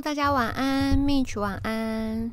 [0.00, 2.32] 大家晚安，Mitch 晚安。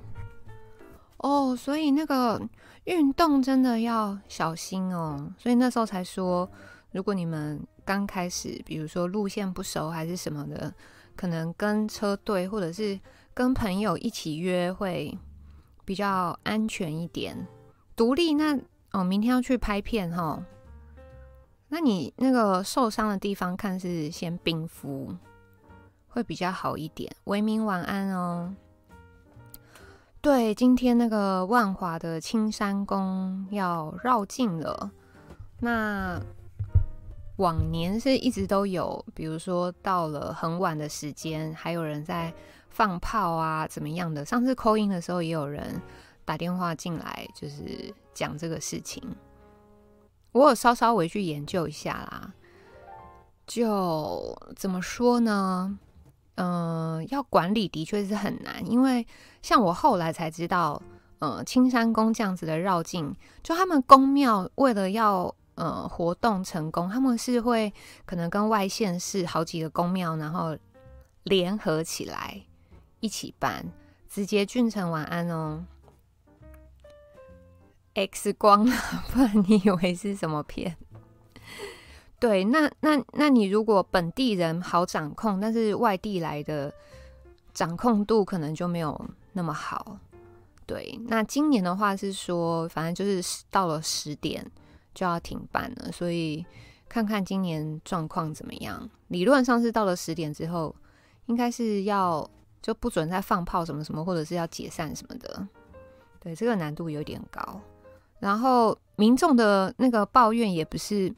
[1.18, 2.42] 哦所以那个
[2.86, 5.32] 运动真的要小心哦。
[5.38, 6.50] 所以那时候才说，
[6.92, 10.74] 如果你们刚开始，比如说路线不熟还是什么的，
[11.16, 13.00] 可能跟车队或者是
[13.34, 15.18] 跟朋友一起约会
[15.86, 17.48] 比较安全一点。
[17.96, 18.58] 独立那
[18.92, 20.46] 哦，明天要去拍片哈，哦。
[21.70, 25.16] 那你那个受伤的地方，看是先冰敷。
[26.12, 27.12] 会比较好一点。
[27.24, 28.54] 维明晚安哦。
[30.22, 34.92] 对，今天那个万华的青山宫要绕境了。
[35.60, 36.22] 那
[37.38, 42.32] 往年是一直都有，比如说到了很晚的时间，还有人在
[42.70, 44.24] 放炮啊，怎么样的？
[44.24, 45.82] 上次扣音的时候，也有人
[46.24, 49.04] 打电话进来，就是讲这个事情。
[50.34, 52.34] 我有稍稍微去研究一下啦，
[53.48, 55.80] 就怎么说呢？
[56.36, 59.06] 嗯、要管理的确是很难，因为
[59.42, 60.82] 像我后来才知道，
[61.20, 67.72] 呃，青山宫这样子的绕境，就他们宫庙为了要呃活动成功，他们是会
[68.06, 70.58] 可能跟外县市好几个宫庙，然后
[71.24, 72.42] 联合起来
[73.00, 73.66] 一起办。
[74.10, 75.66] 直接俊成晚安哦
[77.94, 78.76] ，X 光了，
[79.14, 80.76] 不然你以为是什么片？
[82.22, 86.72] 对，那那那你如果本地人好掌控，但是外地来的
[87.52, 89.98] 掌控度可能就没有那么好。
[90.68, 94.46] 对，那今年的话是说，反正就是到了十点
[94.94, 96.46] 就要停办了，所以
[96.88, 98.88] 看看今年状况怎么样。
[99.08, 100.76] 理论上是到了十点之后，
[101.26, 102.30] 应该是要
[102.62, 105.48] 就不准再放炮什么什么，或者是要解散什么的。
[106.20, 107.60] 对，这个难度有点高。
[108.20, 111.12] 然后民众的那个抱怨也不是。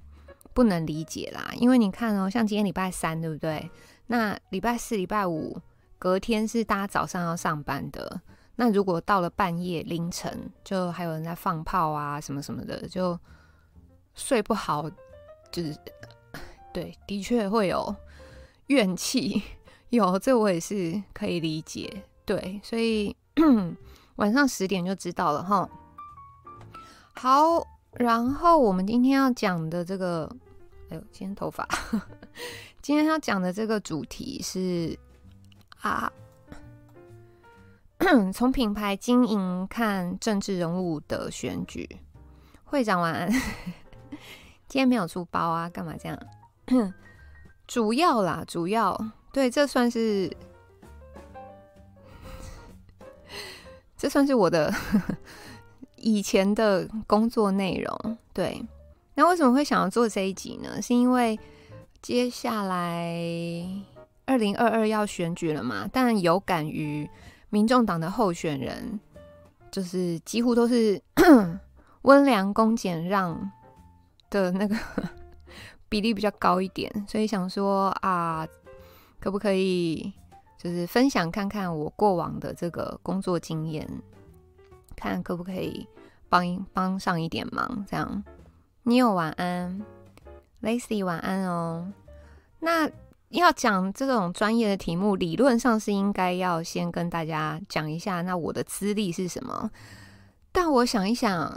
[0.54, 3.70] 不能理解啦，因为你看哦，像今天礼拜三，对不对？
[4.08, 5.60] 那礼拜四、礼拜五
[5.98, 8.22] 隔天是大家早上要上班的。
[8.56, 13.20] 那如果到了半夜凌晨，就还有人在放炮啊，什么什么的，就
[14.14, 14.88] 睡不好，
[15.52, 15.76] 就是
[16.72, 17.96] 对，的确会有
[18.68, 19.42] 怨气。
[19.90, 23.16] 有这我也是可以理解，对，所以
[24.18, 25.70] 晚上十点就知道了哈。
[27.16, 27.73] 好。
[27.96, 30.30] 然后我们今天要讲的这个，
[30.90, 31.68] 哎呦，今天头发，
[32.82, 34.98] 今天要讲的这个主题是
[35.82, 36.12] 啊，
[38.34, 41.88] 从品牌经营看政治人物的选举。
[42.66, 43.30] 会长晚安，
[44.68, 45.70] 今天没有出包啊？
[45.70, 46.20] 干嘛这样？
[47.68, 49.00] 主要啦，主要
[49.32, 50.36] 对，这算是，
[53.96, 54.74] 这算是我的。
[56.04, 58.62] 以前的工作内容，对，
[59.16, 60.82] 那为什么会想要做这一集呢？
[60.82, 61.40] 是因为
[62.02, 63.18] 接下来
[64.26, 67.10] 二零二二要选举了嘛，但有感于
[67.50, 69.00] 民众党的候选人，
[69.72, 71.02] 就是几乎都是
[72.04, 73.50] 温良恭俭让
[74.30, 74.76] 的那个
[75.88, 78.46] 比例比较高一点，所以想说啊，
[79.22, 80.12] 可不可以
[80.58, 83.88] 就是分享看看我过往的这个工作经验。
[84.96, 85.86] 看可不可以
[86.34, 88.24] 帮帮上一点忙，这样。
[88.82, 89.80] 你有晚安
[90.64, 91.94] ，Lacy 晚安哦。
[92.60, 92.90] 那
[93.30, 99.70] 要讲这种专业的题目，理论上是应该要先跟大家讲一下，那我的资历是什么？
[100.52, 101.56] 但我想一想，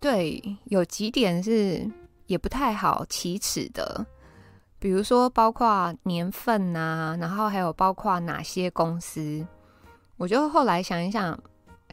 [0.00, 1.88] 对，有几点是
[2.26, 4.04] 也不太好启齿的，
[4.80, 9.46] 比如说包括年份啊，然后还有包括哪些公司，
[10.16, 11.38] 我就后来想一想。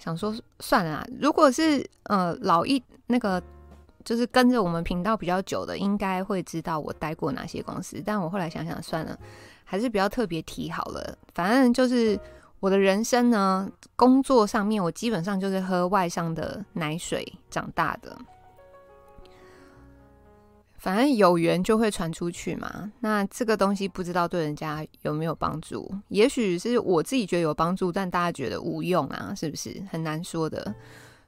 [0.04, 3.42] 想说算了，如果是呃老一那个，
[4.04, 8.02] 就是跟着我们频道比较久的，应该会知道我待过哪些公司。
[8.04, 9.16] 但我后来想想算了，
[9.64, 11.16] 还是比较特别提好了。
[11.36, 12.20] 反正就是
[12.60, 18.18] 我的人生呢，工作上面我基本上就是喝外商的奶水长大的。
[20.82, 22.92] 反正有缘就会传出去嘛。
[23.02, 25.88] 那这个东西不知道对人家有没有帮助？
[26.08, 29.80] 也许是我自己觉得有帮助，但大家觉得无用啊，是不是？
[29.92, 30.74] 很难说的。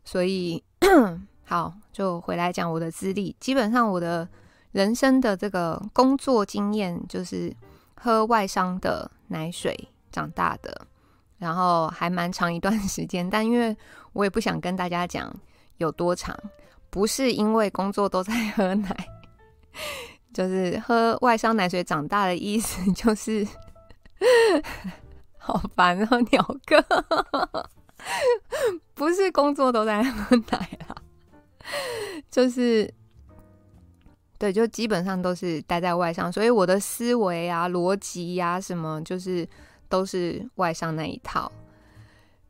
[0.04, 0.62] 所以
[1.46, 3.36] 好，就回来讲我的资历。
[3.40, 4.28] 基本上我的
[4.72, 7.56] 人生的这个工作经验，就是
[7.94, 10.88] 喝外商的奶水长大的，
[11.38, 13.30] 然后还蛮长一段 时间。
[13.30, 13.78] 但因为
[14.14, 15.32] 我也不想跟大家讲
[15.78, 16.36] 有多长，
[16.90, 19.08] 不是因为工作都在喝奶。
[20.34, 23.48] 就是喝外商奶水长大的意思， 就是
[25.38, 26.84] 好烦哦，鸟哥，
[28.94, 30.96] 不是工作都在喝奶啊，
[32.32, 32.92] 就是
[34.40, 39.48] 对，就基本上都是待在外商，所以我的思维啊、逻辑呀什么，就是
[39.88, 41.52] 都是外商那一套。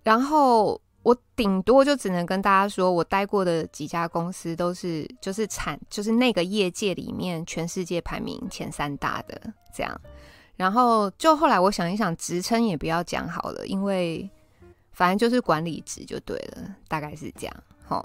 [0.04, 9.39] 然后我顶多就只能跟大家说，我待过的几家公司都是就是产就是那个业界里面全世界排名前三大的
[9.75, 10.01] 这样。
[10.55, 14.29] 然后就后来我想一想，职称也不要讲好了，因为
[14.94, 17.63] 反正就是管理职就对了，大概是这样。
[17.89, 18.01] 齁，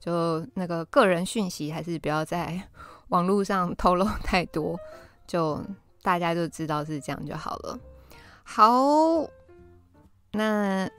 [0.00, 2.60] 就那个个人讯息还是不要在
[3.10, 4.76] 网络上透露太多，
[5.24, 5.62] 就
[6.02, 7.78] 大家就知道是这样就好了。
[8.42, 9.28] 好，
[10.32, 10.90] 那。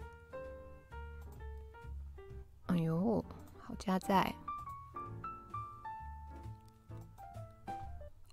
[2.67, 3.23] 哎呦，
[3.61, 4.33] 好家在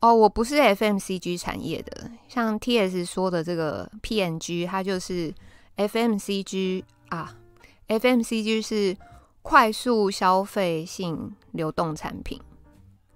[0.00, 0.14] 哦！
[0.14, 5.32] 我不是 FMCG 产业的，像 TS 说的这个 PNG，它就是
[5.76, 7.36] FMCG 啊。
[7.86, 8.96] FMCG 是
[9.42, 12.40] 快速消费性流动产品，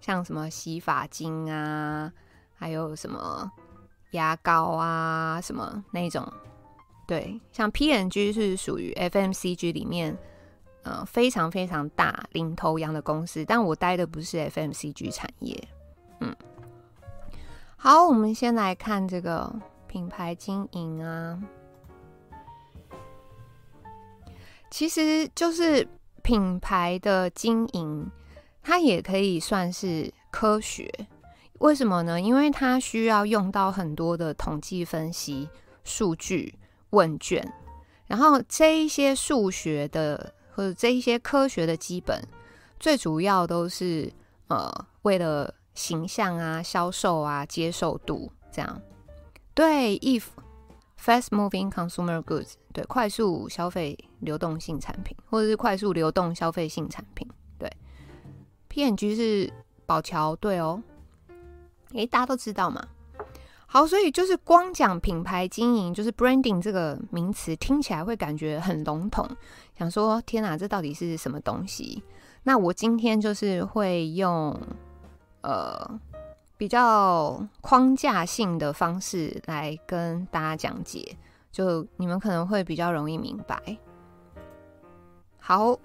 [0.00, 2.12] 像什么洗发精啊，
[2.54, 3.50] 还有什么
[4.10, 6.30] 牙膏啊，什么那种。
[7.06, 10.16] 对，像 PNG 是属于 FMCG 里面。
[10.86, 15.68] 呃，非常非常大领头羊的公司，但我待的不是 FMCG 产业。
[16.20, 16.32] 嗯，
[17.76, 19.52] 好，我们先来看这个
[19.88, 21.42] 品牌经营啊，
[24.70, 25.88] 其实就是
[26.22, 28.08] 品牌的经营，
[28.62, 30.88] 它也可以算是科学。
[31.58, 32.20] 为什么呢？
[32.20, 35.48] 因为它需要用到很多的统计分析、
[35.82, 36.54] 数据、
[36.90, 37.52] 问卷，
[38.06, 40.32] 然后这一些数学的。
[40.56, 42.18] 或者这一些科学的基本，
[42.80, 44.10] 最主要都是
[44.48, 44.72] 呃
[45.02, 48.80] 为了形象啊、销售啊、接受度这样。
[49.52, 50.22] 对，if
[50.98, 57.28] fast moving consumer goods，对，快速消费流动性产品，或者是快速流动消费性产品。
[57.58, 57.70] 对
[58.70, 59.52] ，PNG 是
[59.84, 60.82] 宝桥，对哦，
[61.92, 62.82] 诶，大家都知道嘛。
[63.68, 69.28] 好，所以就是光讲品牌经营，就是 branding 这个名词听起来会感觉很笼统，
[69.76, 72.02] 想说天哪，这到底是什么东西？
[72.44, 74.56] 那我今天就是会用
[75.42, 76.00] 呃
[76.56, 81.16] 比较框架性的方式来跟大家讲解，
[81.50, 83.60] 就你们可能会比较容易明白。
[85.38, 85.76] 好，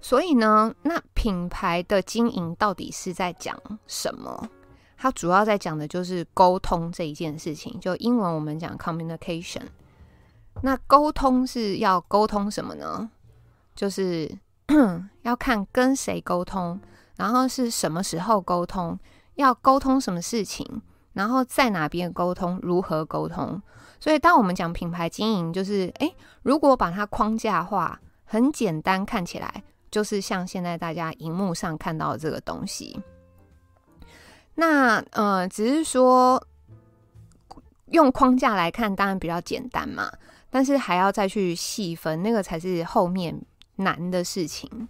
[0.00, 4.48] 所以呢，那品牌的经营到底是在讲什么？
[4.96, 9.62] 它主要在讲的就是沟通这一件事情，就英文我们讲 communication。
[10.62, 13.10] 那沟通是要沟通什么呢？
[13.74, 14.30] 就是
[15.22, 16.80] 要看跟谁沟通，
[17.16, 18.98] 然后是什么时候沟通，
[19.34, 20.80] 要沟通什么事情，
[21.12, 23.60] 然后在哪边沟通，如何沟通。
[24.00, 32.98] 所以当我们讲品牌经营，就是诶，如果把它框架化，很简单，看起来就是像现在大家荧幕上看到的这个东西。
[34.58, 36.42] 那呃，只是说
[37.90, 40.10] 用框架来看，当然比较简单嘛。
[40.48, 43.38] 但是还要再去细分，那个才是后面
[43.76, 44.88] 难的事情。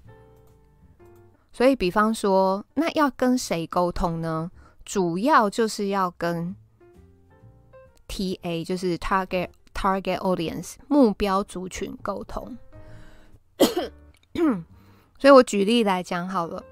[1.53, 4.49] 所以，比方说，那要跟谁沟通呢？
[4.85, 6.55] 主要就是要跟
[8.07, 12.57] TA，就是 Target Target Audience 目标族群沟通。
[15.19, 16.63] 所以我举例来讲好了，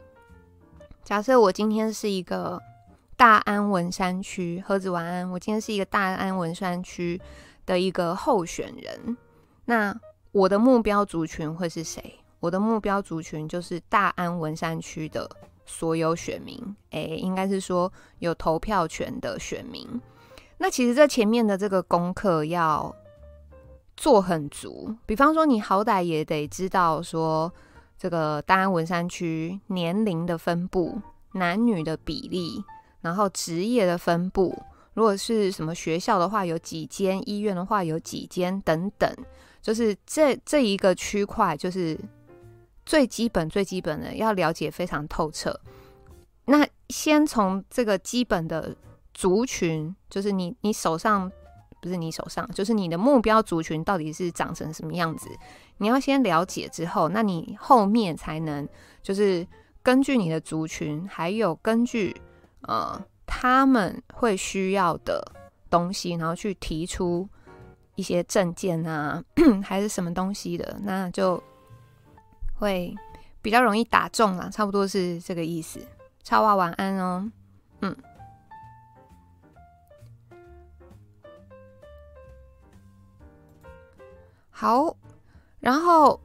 [1.03, 2.63] 假设我今天是一个。
[3.25, 5.31] 大安文山区，盒子晚安。
[5.31, 7.19] 我今天是一个大安文山区
[7.65, 9.17] 的一个候选人。
[9.65, 9.99] 那
[10.31, 12.21] 我的目标族群会是谁？
[12.39, 15.27] 我的目标族群就是大安文山区的
[15.65, 16.77] 所有选民。
[16.91, 19.89] 诶、应该是说有投票权的选民。
[20.59, 22.95] 那其实这前面的这个功课要
[23.97, 24.95] 做很足。
[25.07, 27.51] 比方说，你好歹也得知道说
[27.97, 31.01] 这个大安文山区年龄的分布、
[31.33, 32.63] 男女的比例。
[33.05, 34.59] 然后职业的分布，
[34.95, 39.15] 如果是什么学校的话，有几间；医院的话，有几间等等。
[39.61, 41.99] 就是这这一个区块，就是
[42.87, 45.55] 最基本、最基本的，要了解非常透彻。
[46.47, 48.75] 那先从这个基本的
[49.13, 51.31] 族群，就是你你手上
[51.83, 55.29] 不是你手上，就是你的目标族群到底是长成什么样子，
[55.77, 58.67] 你要先了解之后，那你后面才能
[59.03, 59.47] 就是
[59.83, 62.17] 根据你的族群，还有根据。
[62.67, 65.23] 呃，他们会需要的
[65.71, 67.29] 东西，然后去提出
[67.95, 69.23] 一些证件啊，
[69.63, 71.43] 还是什么东西的，那就
[72.59, 72.95] 会
[73.43, 75.81] 比较容易打中啦，差不多是这个意思。
[76.23, 77.31] 超娃晚安哦，
[77.81, 77.95] 嗯，
[84.49, 84.97] 好，
[85.61, 86.19] 然后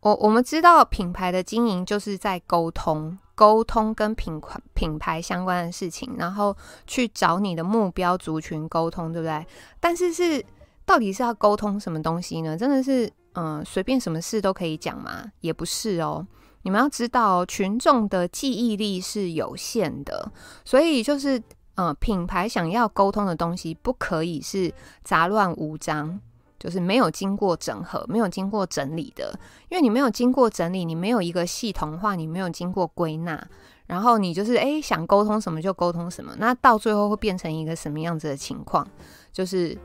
[0.00, 3.18] 我我们知道品牌的经营就是在沟通。
[3.34, 9.46] 沟通跟品牌品牌相关的事情，然后去找你的目标族群沟通，对不对？
[9.80, 10.44] 但是是
[10.84, 12.56] 到底是要沟通什么东西呢？
[12.56, 15.24] 真的是，嗯、随便什么事都可以讲吗？
[15.40, 16.26] 也不是哦。
[16.62, 20.32] 你们要知道，群众的记忆力是有限的，
[20.64, 21.42] 所以就是，
[21.74, 24.72] 呃，品牌想要沟通的东西，不可以是
[25.02, 26.18] 杂乱无章，
[26.64, 29.38] 就是没有经过整合、没有经过整理的。
[29.68, 33.46] 因为你没有经过整理，你没有一个系统化，你没有经过归纳，
[33.86, 38.88] 然后你就是诶想沟通什么就沟通什么，那到最后会变成一个什么样子的情况？
[39.30, 39.76] 就是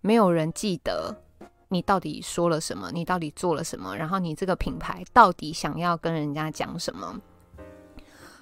[0.00, 1.14] 没有人记得。
[1.68, 2.90] 你到底说了什么？
[2.92, 3.96] 你到底做了什么？
[3.96, 7.18] 然后你这个品牌到底想要跟人家讲什么？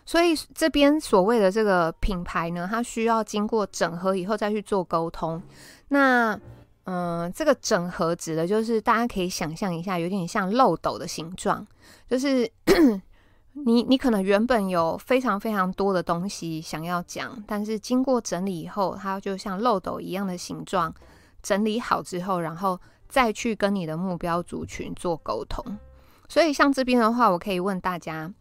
[0.04, 5.40] 所以这边所谓的这个品牌呢，它需要经过整合以后再去做沟通。
[5.90, 6.36] 那
[6.92, 11.64] 嗯、这个整合指的就是大家可以想象一下，有点像漏斗的形状，
[12.08, 12.50] 就是
[13.52, 20.92] 你你可能原本有非常非常多的东西想要讲，但是经过整理以后，它就像漏斗一样的形状，
[21.42, 22.78] 整理好之后，然后。
[23.12, 25.76] 再去跟你的目标族群做沟通，
[26.28, 28.32] 所以像这边的话，我可以问大家，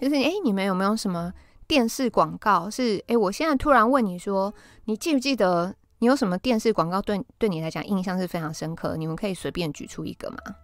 [0.00, 1.30] 就是诶，你们有没有什么
[1.66, 4.50] 电视广告是诶，我现在突然问你说，
[4.86, 8.96] 你记不记得你有什么电视广告对对你来讲印象是非常深刻？
[8.96, 10.56] 你们可以随便举出一个吗？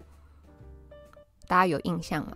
[1.46, 2.34] 大家有印象吗？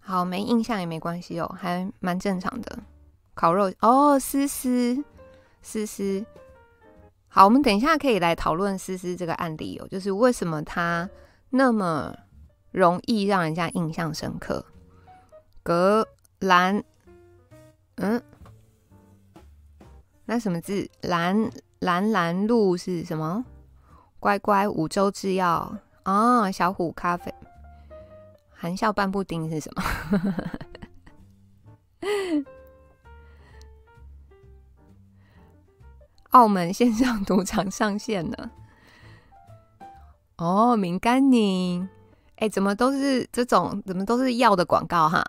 [0.00, 2.78] 好，没印象也没关系哦，还蛮正常的。
[3.34, 5.04] 烤肉哦，丝丝
[5.60, 6.24] 丝丝。
[7.36, 11.06] 好，我们等一下可以来讨论丝丝这个案例哦，就是为什么他
[11.50, 12.16] 那么
[12.70, 14.64] 容易让人家印象深刻。
[15.62, 16.82] 格兰，
[17.96, 18.22] 嗯，
[20.24, 20.88] 那什么字？
[21.02, 21.50] 兰
[21.80, 23.44] 兰兰路是什么？
[24.18, 27.34] 乖乖，五洲制药啊，小虎咖啡。
[28.54, 29.82] 含笑半步钉是什么？
[36.36, 38.50] 澳门线上赌场上线了。
[40.36, 41.88] 哦，敏甘宁，
[42.36, 43.82] 哎、怎么都是这种？
[43.86, 45.24] 怎么都是药的广告哈？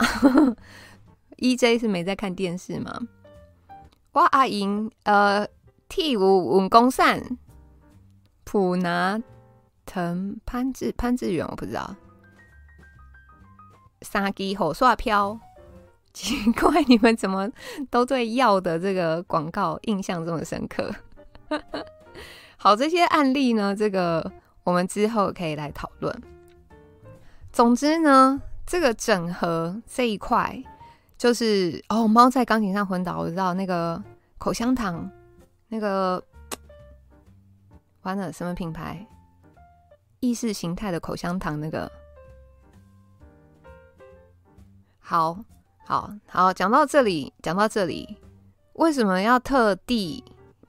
[1.39, 2.99] EJ 是没在看电视吗？
[4.11, 5.47] 哇，阿莹，呃
[5.87, 7.37] ，T 五文公善，
[8.43, 9.21] 普拿
[9.85, 11.95] 藤潘志潘志远，我不知道。
[14.01, 15.39] 三支火刷飘，
[16.17, 17.47] 奇怪，你们怎么
[17.91, 20.91] 都对药的这个广告印象这么深刻？
[22.57, 24.31] 好，这些案例呢，这个
[24.63, 26.23] 我们之后可以来讨论。
[27.51, 30.63] 总之呢，这个整合这一块，
[31.19, 34.03] 就是哦，猫在钢琴上昏倒，我知道那个
[34.39, 35.07] 口香糖，
[35.67, 36.23] 那个
[38.01, 39.05] 完了什么品牌？
[40.19, 41.91] 意识形态的口香糖，那个。
[44.99, 45.37] 好
[45.87, 48.17] 好好，讲到这里，讲到这里，
[48.73, 50.21] 为什么要特地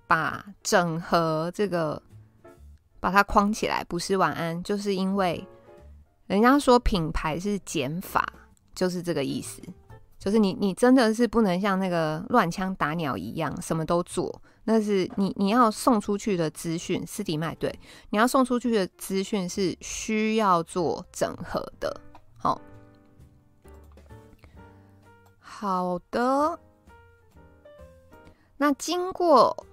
[0.07, 2.01] 把整合这个
[3.01, 3.83] 把它框起来？
[3.83, 5.45] 不是晚安，就是因为
[6.29, 8.25] 人家说品牌是减法，
[8.77, 9.61] 就是这个意思。
[10.21, 17.77] 就是你你真的是不能像那个乱枪打鸟一样什么都做，那是你你要送出去的资讯，斯迪麦对，
[18.11, 22.01] 你要送出去的资讯是需要做整合的。
[22.37, 22.61] 好。
[25.61, 26.57] 好的，
[28.59, 29.67] 那经过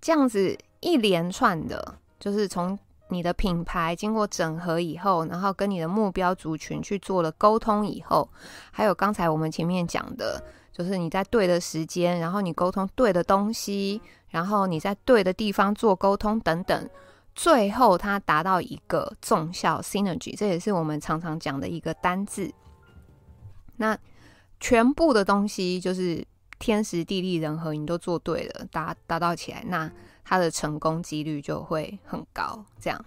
[0.00, 8.28] 这样子一连串的，就是从你的品牌经过整合以后，然后跟你的目标族群去做了沟通以后，
[8.72, 16.90] 还有刚才我们前面讲的，就是你在对的时间，然后你沟通对的东西，然后你在对的地方做沟通等等，
[17.36, 22.52] 最后它达到一个重效 （synergy），这也是我们常常讲的一个单字。
[23.76, 23.96] 那
[24.62, 26.24] 全部的东西就是
[26.60, 29.90] 天时地利人和，你都做对了，达达到起来，那
[30.24, 32.64] 它的成功几率就会很高。
[32.80, 33.04] 这样，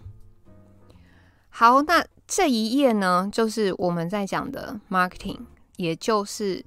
[1.50, 5.40] 好，那这一页呢，就是我们在讲的 marketing，
[5.78, 6.64] 也就是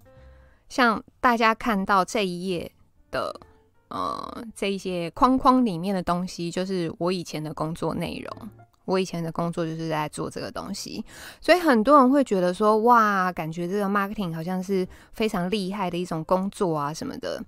[0.71, 2.73] 像大家看到这一页
[3.11, 3.39] 的，
[3.89, 8.49] 呃，这一些框框里面的东西，就是我以前的工作内容。
[8.89, 11.05] 我以前的工作就是在做这个东西，
[11.43, 17.39] 所以很多人会觉得说，哇，感觉这个 marketing 好像是非常厉害的一种工作啊什么的，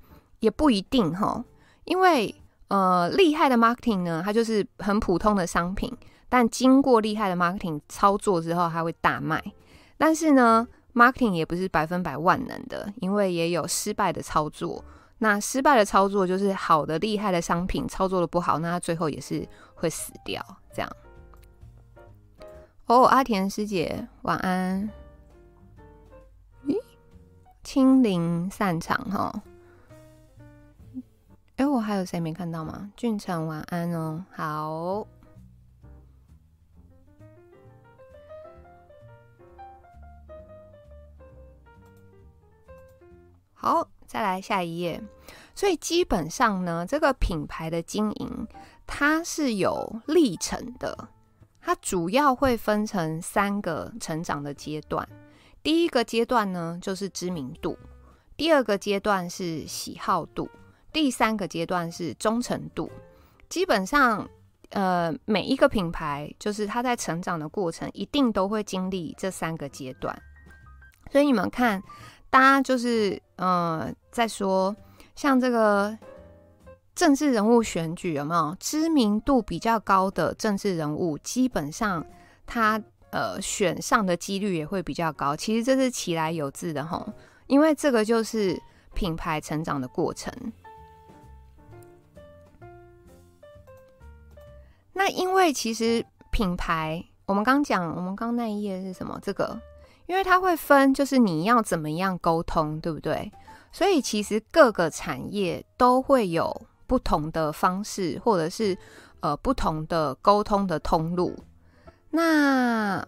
[0.40, 1.42] 也不一定哈。
[1.84, 2.34] 因为
[2.68, 5.90] 呃，厉害的 marketing 呢，它就是很普通的商品，
[6.28, 9.42] 但经过厉害的 marketing 操作之后，它会大卖。
[9.96, 14.84] 但是呢，marketing 也不是百分百万能的，因为也有失败的操作。
[15.18, 20.90] 那失败的操作就是好的厉害的商品操作的不好，那它最后也是会死掉这样。
[22.90, 24.90] 哦，阿田师姐晚安。
[26.66, 26.76] 咦，
[27.62, 29.42] 清零散场哈。
[31.54, 32.90] 哎，我还有谁没看到吗？
[32.96, 35.06] 俊成晚安哦，好。
[43.54, 45.00] 好，再来下一页。
[45.54, 48.48] 所以基本上呢，这个品牌的经营
[48.84, 51.06] 它是有历程的。
[51.62, 55.06] 它主要会分成三个成长的阶段。
[55.62, 57.76] 第一个阶段呢，就是知名度；
[58.36, 60.48] 第二个阶段是喜好度；
[60.92, 62.90] 第三个阶段是忠诚度。
[63.48, 64.28] 基本上，
[64.70, 70.16] 呃，每一个品牌就是它在成长的过程，一定都会经历这三个阶段。
[71.12, 71.82] 所以你们看，
[72.30, 74.74] 大家就是呃，在说
[75.14, 75.96] 像这个。
[77.00, 81.16] 政治人物选举有没有知名度比较高的政治人物？
[81.16, 82.04] 基本上
[82.46, 85.34] 他呃选上的几率也会比较高。
[85.34, 87.10] 其实这是其来有自的齁，
[87.46, 88.60] 因为这个就是
[88.92, 90.30] 品牌成长的过程。
[94.92, 99.18] 那因为其实品牌，我们刚讲，我们刚那一页是什么？
[99.22, 99.58] 这个，
[100.04, 103.32] 因为它会分，就是你要怎么样沟通，对不对？
[103.72, 106.66] 所以其实各个产业都会有。
[106.90, 108.76] 不同的方式，或者是
[109.20, 111.38] 呃不同的沟通的通路。
[112.10, 113.06] 那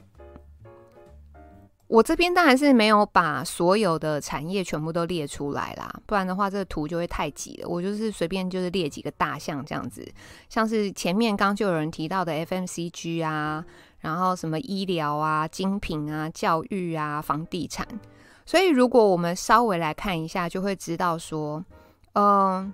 [1.89, 7.69] 我这边当然是没有把所有的产业全部都列出来啦，不然的话这个图就会太挤了。
[7.69, 10.09] 我就是随便就是列几个大项这样子，
[10.49, 13.65] 像是前面刚就有人提到的 FMCG 啊，
[13.99, 17.85] 然后什么医疗啊、精品啊、教育啊、房地产。
[18.47, 21.65] 所以如果我们稍微来看一下，就会知道说，
[22.13, 22.73] 嗯、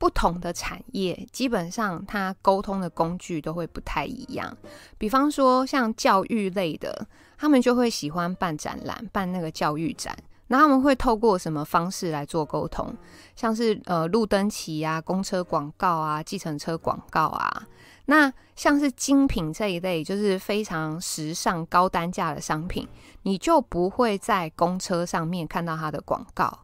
[0.00, 4.56] 不同的产业，基本上它沟通的工具都会不太一样。
[4.96, 10.16] 比方说，像教育类的，他们就会喜欢办展览，办那个教育展。
[10.46, 12.96] 那他们会透过什么方式来做沟通？
[13.36, 17.68] 像是呃路灯旗啊、公车广告啊、计程车广告啊。
[18.06, 22.88] 那像是精品这一类，就是非常时尚、高单价的商品，
[23.24, 26.60] 你就不会在公车上面看到它的广告。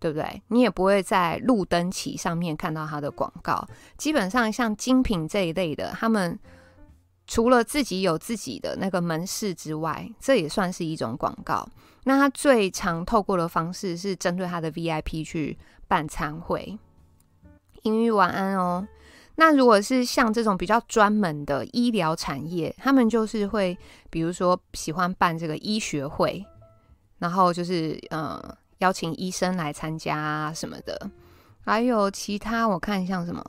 [0.00, 0.42] 对不对？
[0.48, 3.66] 你也不会在路灯旗上面看到它的广告。
[3.96, 6.38] 基本上像精品这一类的，他们
[7.26, 11.68] 除了自己有自己的那个门市之外，这也算是一种广告。
[12.04, 15.58] 那他最常透过的方式是针对他的 VIP 去
[15.88, 16.78] 办餐会。
[17.82, 18.86] 英语晚安哦。
[19.34, 23.76] 那如果是像这种比较专门的医疗产业，他们就是会，
[24.10, 26.44] 比如说喜欢办这个医学会，
[27.18, 28.40] 然后就是嗯。
[28.78, 31.10] 邀请医生来参加什么的，
[31.64, 33.44] 还有其他我看像什么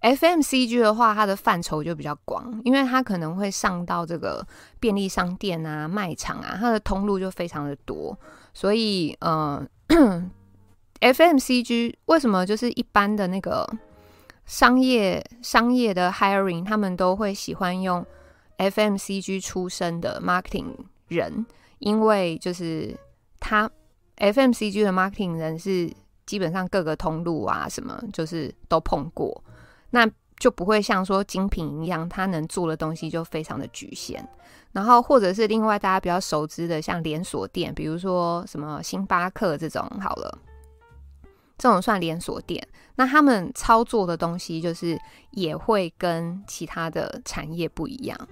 [0.00, 4.46] ，FMCG 的话，它的范畴就比较广，因为它可能会上到这个
[4.80, 8.18] 便利商店啊、卖场啊，它的通路就非常的多，
[8.52, 9.64] 所以呃，
[11.00, 13.68] FMCG 为什么就是一般的那个
[14.44, 18.04] 商业商业的 hiring，他们都会喜欢用
[18.56, 20.74] FMCG 出身的 marketing。
[21.08, 21.44] 人，
[21.78, 22.96] 因为就是
[23.40, 23.70] 他
[24.18, 25.92] FMCG 的 marketing 人是
[26.26, 29.42] 基本上各个通路啊什么就是都碰过，
[29.90, 34.26] 那就不会像说精品一样，他能做的东西就非常的局限。
[34.72, 40.38] 然后或者是另外大家比较熟知的，像连锁店，比如说什么星巴克这种，好了，
[41.56, 42.64] 这种算连锁店，
[42.96, 48.28] 那他们操作的东西就是也会跟其他的产业不一样。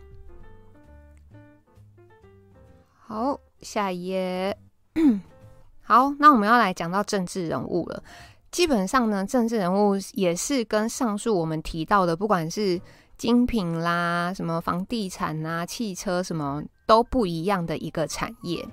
[3.09, 4.59] 好，下一页。
[5.81, 8.03] 好，那我们要来讲到政治人物了。
[8.51, 12.81] 基本上呢，政治人物也是跟上述我们提到的，不管是
[13.17, 18.67] 精品啦、什么房地产啊、汽车什么都不一样的一个产业。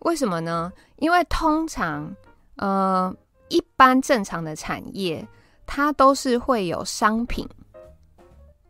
[0.00, 0.72] 为什么呢？
[0.98, 2.14] 因为通常，
[2.54, 3.12] 呃，
[3.48, 5.26] 一般正常的产业，
[5.66, 7.48] 它都是会有商品，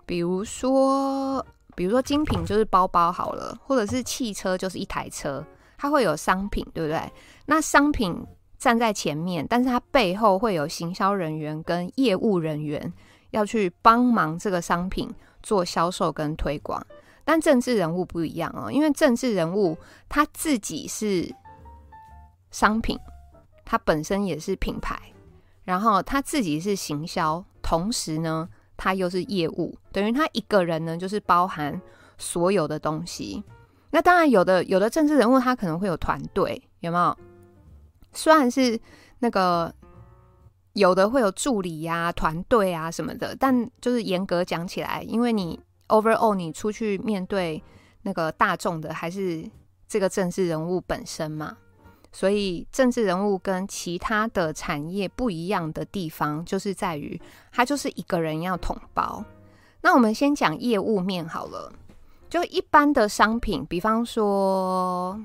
[0.07, 1.45] 比如说。
[1.81, 5.43] 比如说精品就是包包好了，或者是汽车就是一台车，
[5.79, 7.11] 它会有商品，对不对？
[7.47, 8.23] 那商品
[8.59, 12.93] 站在前面，但是它背后会有行销人员跟业务人员
[13.31, 15.11] 要去帮忙这个商品
[15.43, 16.87] 做销售跟推广。
[17.25, 19.75] 但政治人物不一样哦，因为政治人物
[20.07, 21.35] 他自己是
[22.51, 22.99] 商品，
[23.65, 25.01] 他本身也是品牌，
[25.65, 28.47] 然后他自己是行销，同时呢。
[28.83, 31.79] 他又是业务，等于他一个人呢，就是包含
[32.17, 33.45] 所有的东西。
[33.91, 37.15] 那当然，有的有的政治人物他可能会有团队，有没有？
[38.15, 38.81] 虽然是
[39.19, 39.71] 那个
[40.73, 47.63] 有的会有助理呀、团队啊什么的，但就是严格讲起来，因为你 overall 你出去面对
[48.01, 49.45] 那个大众的还是
[49.87, 51.59] 这个政治人物本身嘛，
[52.13, 57.21] 所以政治人物跟其他的产业不一样的地方，就是在于
[57.53, 59.25] 他就是一个人要统包。
[59.81, 61.73] 那我们先讲业务面好了，
[62.29, 65.21] 就一般的商品，比方说。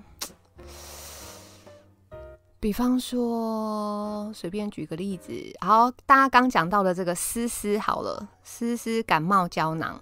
[2.57, 10.01] 比方说，随便举个例子，好，大家刚讲到的这个丝丝好了，丝丝感冒胶囊，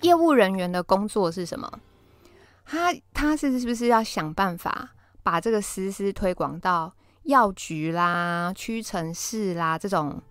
[0.00, 1.70] 业务人员的工作是什么？
[2.64, 4.93] 他他是是不是要想办法
[5.24, 6.92] 把这个丝丝推广到
[7.24, 10.22] 药局啦、屈臣氏啦这种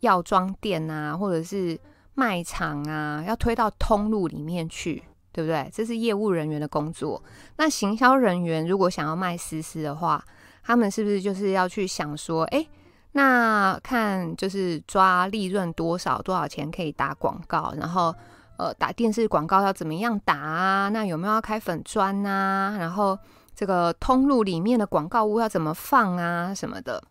[0.00, 1.78] 药妆店啊，或者是
[2.14, 5.68] 卖场啊，要推到通路里面去，对不对？
[5.74, 7.22] 这是业务人员的工作。
[7.56, 10.24] 那行销人员如果想要卖丝丝的话，
[10.62, 12.64] 他们是不是就是要去想说，哎，
[13.12, 18.14] 那看就是抓利润多少，多少钱可以打广告，然后
[18.56, 20.88] 呃打电视广告要怎么样打啊？
[20.90, 22.76] 那有没有要开粉砖啊？
[22.78, 23.18] 然后
[23.60, 26.54] 这个通路里面的广告物要怎么放啊？
[26.54, 27.04] 什么的？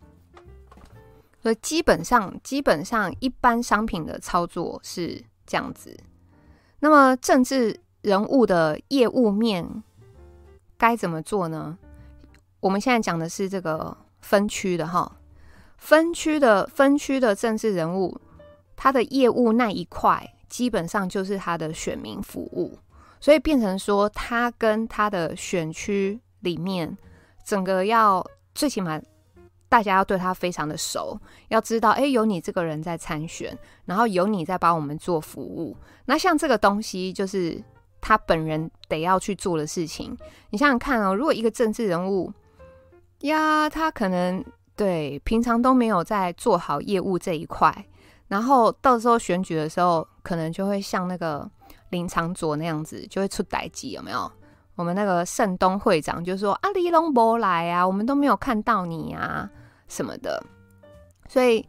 [1.44, 5.96] 所以基本上基本上一般商品的操作是这样子。
[6.80, 9.84] 那么政治人物的业务面
[10.76, 11.78] 该怎么做呢？
[12.62, 15.18] 我们现在讲的是这个分区的哈，
[15.78, 18.20] 分区的分区的政治人物，
[18.76, 22.80] 他的业务那一块基本上就是他的选民服务，
[23.20, 26.98] 所以变成说他跟他的选区里面
[27.44, 29.00] 整个要最起码
[29.68, 37.64] 大家要对他非常的熟，要知道哎，有你这个人在参选，然后有你在帮我们做服务，那像这个东西就是
[38.02, 40.18] 他本人得要去做的事情。
[40.50, 42.34] 你想想看哦，如果一个政治人物，
[43.20, 44.44] 呀，他可能
[44.76, 47.86] 对平常都没有在做好业务这一块，
[48.28, 51.48] 然后到时候选举的时候，可能就会像那个
[51.90, 54.32] 林长佐那样子，就会出代志，有没有？
[54.80, 59.50] 我们那个盛东会长就说：“啊，你拢没来啊，我们都没有看到你啊，
[59.90, 60.42] 什么的。”
[61.28, 61.68] 所以，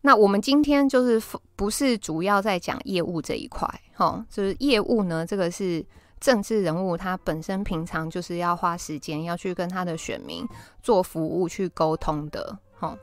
[0.00, 1.22] 那我们今天就是
[1.54, 5.84] 不是主要在讲业务这一块，齁，就是业务呢，这个是。
[6.20, 10.44] 政治人物他本身平常就是要花时间要去跟他的选民
[10.82, 12.98] 做服务去沟通的，齁。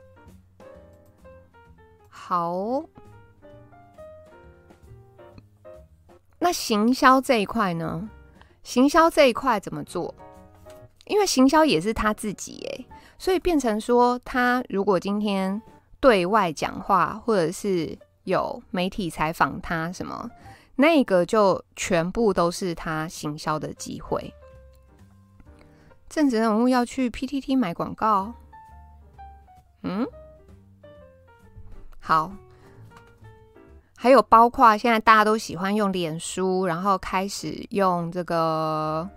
[2.10, 2.84] 好，
[6.38, 8.06] 那行销这一块呢？
[8.66, 10.12] 行销这一块怎么做？
[11.04, 12.84] 因为行销也是他自己诶，
[13.16, 15.62] 所以变成说，他如果今天
[16.00, 20.28] 对外讲话，或者是有媒体采访他什么。
[20.74, 24.34] 那个就全部都是他行销的机会。
[26.08, 28.34] 政治人物要去 PTT 买广告，
[29.84, 30.04] 嗯，
[32.00, 32.32] 好。
[33.96, 39.08] 还有包括现在大家都喜欢用脸书，然后开始用这个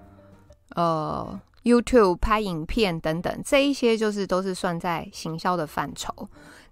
[0.76, 6.14] 呃 YouTube 拍影片等等，这一些就是都是算在行销的范畴。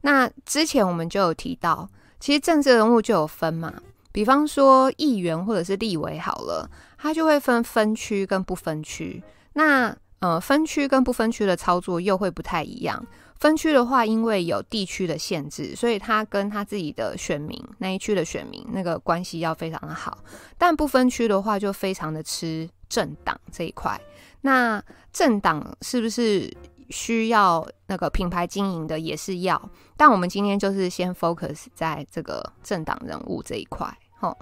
[0.01, 1.87] 那之前我们就有提到，
[2.19, 3.73] 其实政治人物就有分嘛。
[4.11, 6.67] 比方说议员或者是立委好了，
[6.97, 9.21] 他就会分分区跟不分区。
[9.53, 13.05] 那呃，分区跟不分区的操作又会不太一样。
[13.39, 20.17] 分区的话，因为有地区的限制，所以他跟他自己的选民那一区的选民那个关系要非常的好。
[20.57, 23.99] 但不分区的话，就非常的吃政党这一块。
[24.41, 26.51] 那政党是不是
[26.89, 28.99] 需要那个品牌经营的？
[28.99, 29.69] 也是要。
[29.95, 33.87] 但我们今天就是先 focus 在这个政党人物这一块。
[34.19, 34.37] 好，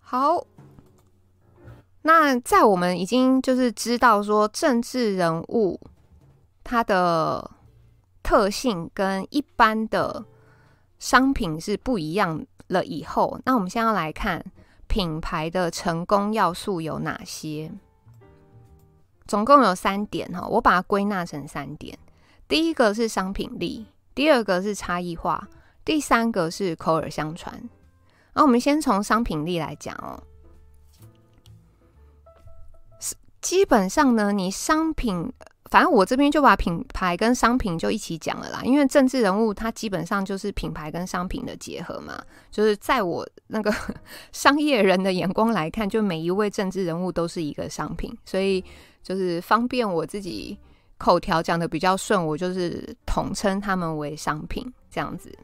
[0.00, 0.46] 好，
[2.02, 5.78] 那在我们已经就是知道说政治人物
[6.68, 7.48] 它的
[8.24, 10.24] 特性跟一般的
[10.98, 14.44] 商品是不一样了以后，那我们现在要来看
[14.88, 17.70] 品牌的成功要素有哪些？
[19.28, 21.96] 总共有三点哈，我把它归纳成三点。
[22.48, 25.48] 第一个是商品力，第二个是差异化。
[25.84, 27.70] 第三个是口耳相传，
[28.34, 30.20] 那我们先从商品力来讲哦。
[33.40, 35.32] 基本上呢，你商品，
[35.70, 38.60] 反正我这边就把品牌跟商品就一起讲了啦。
[38.62, 43.72] 因为政治人物他基本上就是品牌跟商品的结合嘛，就是在我那个
[44.32, 48.64] 商业人的眼光来看，就每一位政治人物都是一个商品，所以
[49.02, 50.58] 就是方便我自己
[50.98, 55.36] 口条讲的比较顺，我就是统称他们为商品这样子。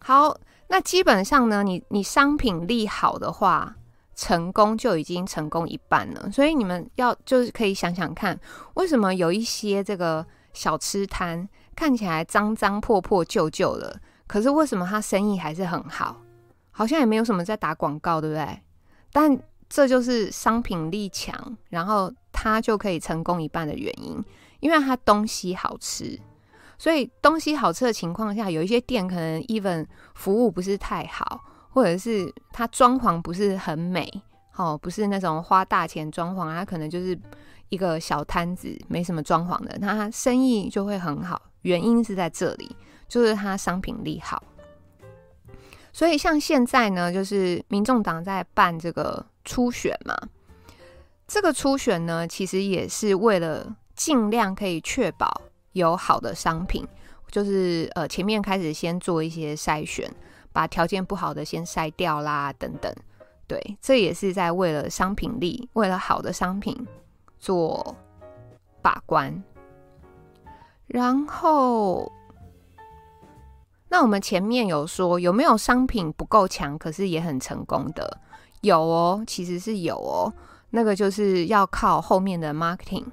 [0.00, 0.36] 好，
[0.68, 3.74] 那基本上呢，你你商品力好的话，
[4.14, 6.30] 成功就已经成功一半了。
[6.30, 8.38] 所以你们要就是可以想想看，
[8.74, 16.20] 为什么有一些这个小吃摊，看起来脏脏破破旧旧的，可是为什么他生意还是很好？
[16.70, 18.60] 好像也没有什么在打广告，对不对？
[19.12, 24.22] 但这就是商品力强，然后他就可以成功一半的原因，
[24.60, 26.18] 因为他东西好吃。
[26.76, 31.40] 所以东西好吃的情况下，有一些店可能 even 服务不是太好，
[31.74, 34.08] 或者是它装潢不是很美，
[34.54, 37.18] 哦，不是那种花大钱装潢，它可能就是
[37.68, 41.42] 一个小摊子，没什么装潢的，它生意就会很好。
[41.62, 42.76] 原因是在这里，
[43.08, 44.40] 就是它商品力好。
[45.92, 50.16] 所以像现在呢，就是民众党在办这个初选嘛，
[51.26, 55.42] 这个初选呢，其实也是为了尽量可以确保。
[55.74, 56.86] 有好的商品，
[57.32, 60.08] 就是呃前面开始先做一些筛选，
[60.54, 62.94] 把条件不好的先筛掉啦，等等。
[63.46, 66.86] 对，这也是在为了商品力，为了好的商品
[67.38, 67.94] 做
[68.80, 69.42] 把关。
[70.86, 72.10] 然后，
[73.88, 78.20] 那我们前面有说有没有商品不够强，可是也很成功的？
[78.60, 80.32] 有哦，其实是有哦。
[80.70, 83.04] 那个就是要靠后面的 marketing。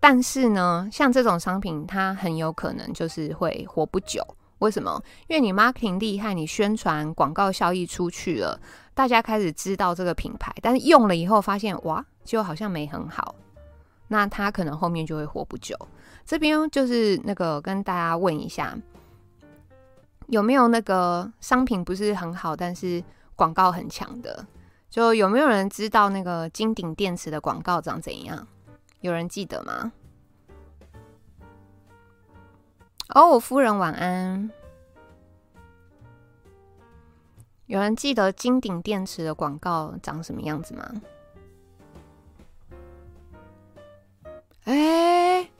[0.00, 4.24] 但是呢，像这种商品，它很有可能就是会活不久。
[4.58, 5.02] 为什么？
[5.26, 8.60] 因为你 marketing 厉害，你宣传广告效益出去了，
[8.94, 13.34] 大家开始知道这个品牌，但是用了以后发现，哇，就好像没很好，
[14.08, 15.76] 那它可能后面就会活不久。
[16.24, 18.76] 这边就是那个跟大家问一下，
[20.26, 23.02] 有没有那个商品不是很好，但是
[23.36, 24.46] 广告很强的？
[24.90, 28.46] 就有没有人知道那个金鼎电池的广告长怎样？
[29.00, 29.92] 有人记得吗？
[33.14, 34.50] 哦，夫人晚安。
[37.66, 40.90] 有人记得金鼎电池的广告长什么样子吗？
[44.64, 45.50] 哎，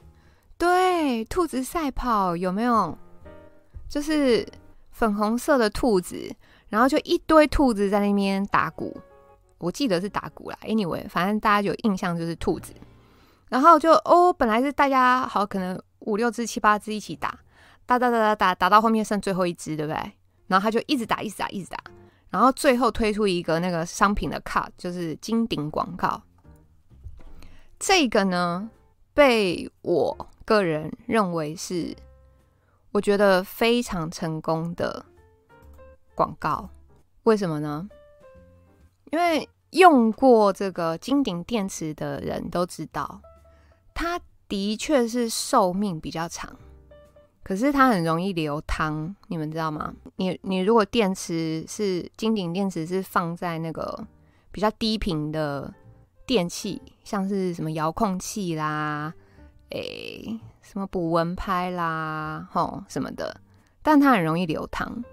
[0.57, 2.97] 对，兔子赛跑有没有？
[3.87, 4.47] 就是
[4.91, 6.35] 粉红色的兔子，
[6.69, 8.95] 然后就一堆兔子在那边打鼓。
[9.57, 10.57] 我记得是打鼓啦。
[10.61, 12.73] Anyway，反正大家有印象就是兔子。
[13.49, 17.39] 然后就哦，本来是大家好，可能五六只、七八只一起打，
[17.85, 20.11] 打打打打打，打到后面剩最后一只，对不对？
[20.47, 21.77] 然后他就一直打，一直打，一直打，
[22.29, 26.21] 然后最后推出一个那个商品的 card，就是金鼎广告。
[27.77, 28.69] 这个呢，
[29.13, 31.95] 被我个人认为是
[32.91, 35.05] 我觉得非常成功的
[36.15, 36.69] 广告。
[37.23, 37.87] 为什么呢？
[39.11, 43.21] 因为用过这个金鼎电池的人都知道。
[43.93, 44.19] 它
[44.49, 46.51] 的确是寿命比较长，
[47.43, 49.93] 可是它很容易流汤，你们知道吗？
[50.15, 54.07] 你你如果电池是金顶电池，是放在那个
[54.51, 55.71] 比较低频的
[56.25, 59.13] 电器，像是什么遥控器啦，
[59.69, 63.39] 诶、什么补蚊拍啦，吼什么的，
[63.83, 65.03] 但它很容易流汤。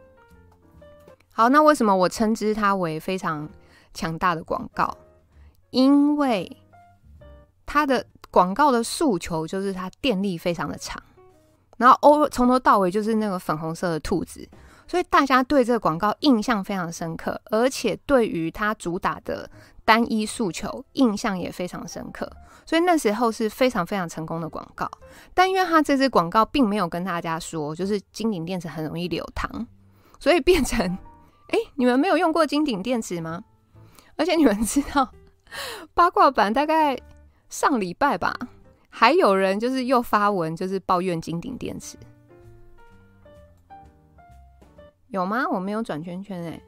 [1.31, 3.47] 好，那为什么我称之它为非常
[3.93, 4.97] 强大的广告？
[5.69, 6.57] 因为
[7.67, 8.07] 它的。
[8.37, 11.03] 广告的诉求就是它电力非常的长，
[11.79, 14.47] 然后欧，从头到尾就是那个粉红色的兔子，
[14.87, 19.49] 所以大家对这个广告印象非常深刻，而且对于它主打的
[19.87, 22.31] 单一诉求印象也非常深刻，
[22.67, 24.87] 所以那时候是非常非常成功的广告。
[25.33, 29.67] 但因为它这支广告并没有跟大家说，就是金鼎电池很容易流汤，
[30.21, 30.79] 所以变成
[31.49, 33.43] 哎，你们没有用过金鼎电池吗？
[34.17, 35.11] 而且你们知道
[35.95, 36.99] 八卦版大概。
[37.57, 38.37] 上礼拜吧，
[38.91, 41.97] 还有人就是又发文，就是抱怨金鼎电池，
[45.09, 45.47] 有吗？
[45.49, 46.61] 我没有转圈圈哎、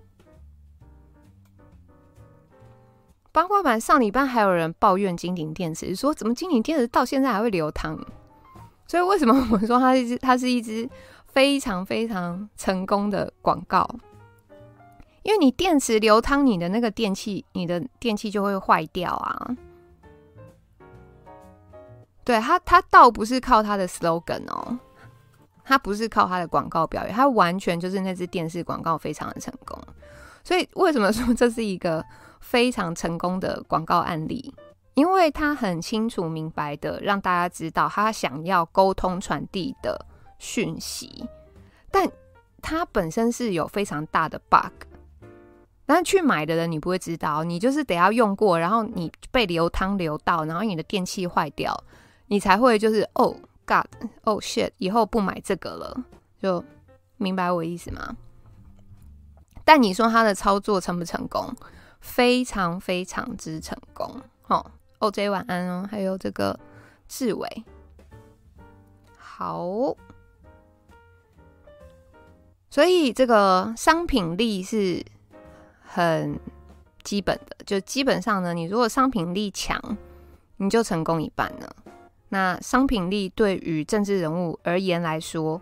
[3.30, 8.02] 八卦版上礼拜还有人抱怨金鼎电池，说怎么金鼎电池到现在还会流汤？
[8.86, 10.88] 所以为什么我们说它是一只它是一支
[11.26, 13.86] 非常非常成功的广告？
[15.22, 19.54] 因为你电池流汤，你的那个电器，你的电器就会坏掉啊。
[22.28, 24.78] 对他，他倒不是靠他的 slogan 哦，
[25.64, 29.82] 他不是靠他的广告表演，他完全就是那支电视广告非常的成功。
[30.44, 32.04] 所以为什么说这是一个
[32.40, 34.52] 非常成功的广告案例？
[34.92, 39.98] 因为他很清楚明白的让大家知道他想要沟通传递的
[40.38, 41.26] 讯息，
[41.90, 42.06] 但
[42.60, 44.86] 他本身是有非常大的 bug。
[45.86, 51.74] 但去买的人你不会知道，你就是得要用过，然后你被流汤流到，然后你的电器坏掉。
[52.28, 53.36] 你才会就是哦、oh、
[53.66, 53.86] God
[54.22, 56.04] 哦、oh、shit，以后不买这个了，
[56.40, 56.64] 就
[57.16, 58.16] 明白我意思吗？
[59.64, 61.54] 但你说他的操作成不成功？
[62.00, 64.22] 非常非常之成功。
[64.46, 64.64] 哦
[65.00, 66.58] ，OJ 晚安哦，还有这个
[67.08, 67.64] 志伟。
[69.16, 69.66] 好，
[72.70, 75.04] 所以这个商品力是
[75.80, 76.38] 很
[77.02, 79.80] 基本的，就基本上呢，你如果商品力强，
[80.56, 81.76] 你就成功一半了。
[82.30, 85.60] 那商品力对于政治人物而言来说，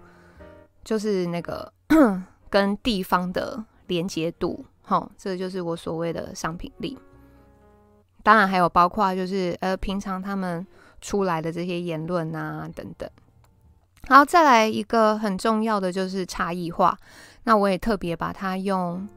[0.84, 1.72] 就是那个
[2.50, 6.98] 跟地方的连接度，齁，这就是我所谓的商品力。
[8.22, 10.66] 当然还有包括就是呃，平常他们
[11.00, 13.08] 出来的这些言论啊等等。
[14.08, 16.98] 好，再来一个很重要的就是差异化。
[17.44, 19.08] 那我也特别把它用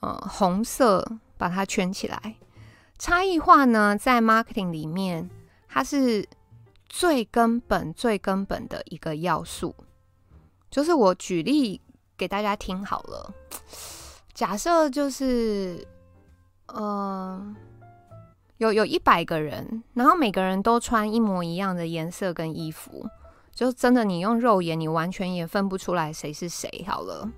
[0.00, 1.04] 呃红色
[1.36, 2.34] 把它圈起来。
[2.98, 5.30] 差异化呢，在 marketing 里面，
[5.68, 6.26] 它是
[6.88, 9.74] 最根本、最根本的一个要素。
[10.70, 11.80] 就是我举例
[12.16, 13.34] 给大家听好了。
[14.34, 15.86] 假设就是，
[16.74, 17.56] 嗯、
[18.58, 23.08] 有有一百个人，然后每个人都穿一模一样的颜色跟衣服，
[23.54, 26.84] 就真的你用肉眼你完全也分不出来谁是谁。
[26.86, 27.32] 好了，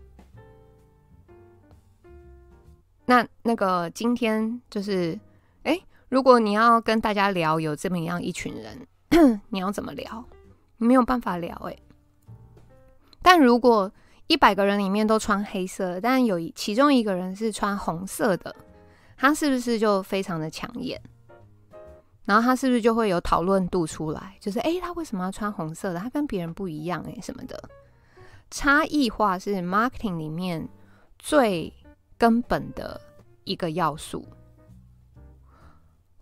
[3.04, 5.16] 那那个今天就是，
[5.62, 8.86] 哎，如果你要跟大家聊有这么样一群人，
[9.48, 10.24] 你要怎么聊？
[10.76, 11.76] 没有办法聊哎。
[13.22, 13.90] 但如果
[14.26, 18.54] 一百个人里面都穿黑色，但有其中一个人是穿红色的。
[19.16, 21.00] 他是不是就非常的抢眼？
[22.24, 24.36] 然后他是不是就会有讨论度出来？
[24.38, 25.98] 就是诶，他为什么要穿红色的？
[25.98, 27.60] 他跟别人不一样诶，什么的？
[28.50, 30.68] 差异化是 marketing 里面
[31.18, 31.72] 最
[32.16, 33.00] 根本的
[33.42, 34.24] 一个要素，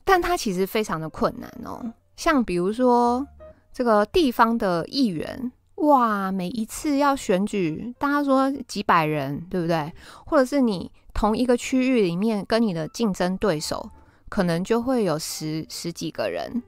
[0.04, 1.92] 但它其实非常的困难哦。
[2.16, 3.26] 像比如说
[3.72, 9.92] 这个地方的议员，哇，每一次要选举，大家说几百人，对不对？
[10.24, 10.90] 或者是你。
[11.18, 13.90] 同一个区域里面，跟你的竞争对手
[14.28, 16.62] 可能就会有十十几个人。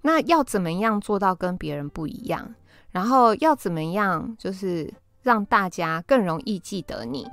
[0.00, 2.54] 那要怎么样做到跟别人不一样？
[2.90, 7.28] 然后要怎么样，就是让大家更容易记得你？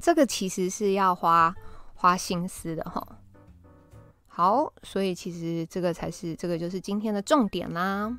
[0.00, 1.54] 这个其实是要花
[1.94, 3.06] 花心思的哈。
[4.36, 8.14] 好，所以其实这个才是这个就是今天的重点啦。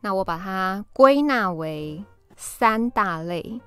[0.00, 2.04] 那我把它归纳为
[2.36, 3.60] 三大类。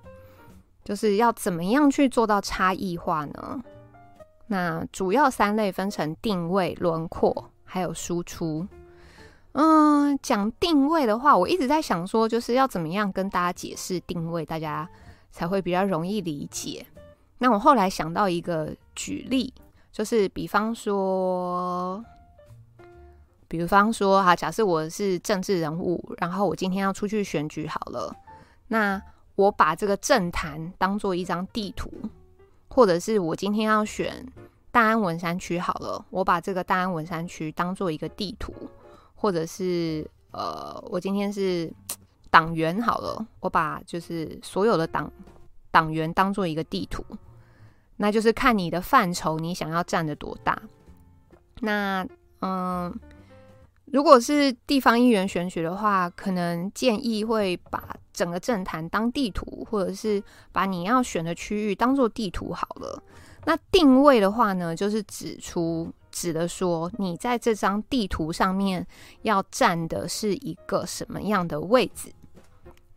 [0.85, 3.61] 就是要怎么样去做到差异化呢？
[4.47, 8.65] 那主要三类分成定位、轮廓，还有输出。
[9.51, 14.87] 嗯，讲定位的话，我一直在想说，就是要怎么样跟大家解释定位，大家
[15.29, 16.85] 才会比较容易理解。
[17.39, 19.53] 那我后来想到一个举例，
[19.95, 22.03] 就是比方说，
[23.47, 28.13] 比方说哈，假设我是政治人物，然后我今天要出去选举好了，
[28.67, 29.01] 那。
[29.37, 31.91] 我把这个政坛当做一张地图，
[32.69, 34.25] 或者是我今天要选
[34.71, 38.53] 大安文山区好了，我把这个大安文山区当做一个地图，
[39.13, 41.69] 或者是呃，我今天是
[42.29, 45.11] 党员好了，我把就是所有的党
[45.69, 47.03] 党员当做一个地图，
[47.97, 50.61] 那就是看你的范畴，你想要占得多大。
[51.61, 52.07] 那
[52.41, 52.93] 嗯。
[53.91, 60.21] 如果是地方议员选举的话，可能建议会把整个政坛当地图，或者是
[60.51, 63.01] 把你要选的区域当做地图好了。
[63.45, 68.85] 那定位的话呢，就是指出指的说，你在这张地图上面
[69.21, 72.11] 要占的是一个什么样的位置。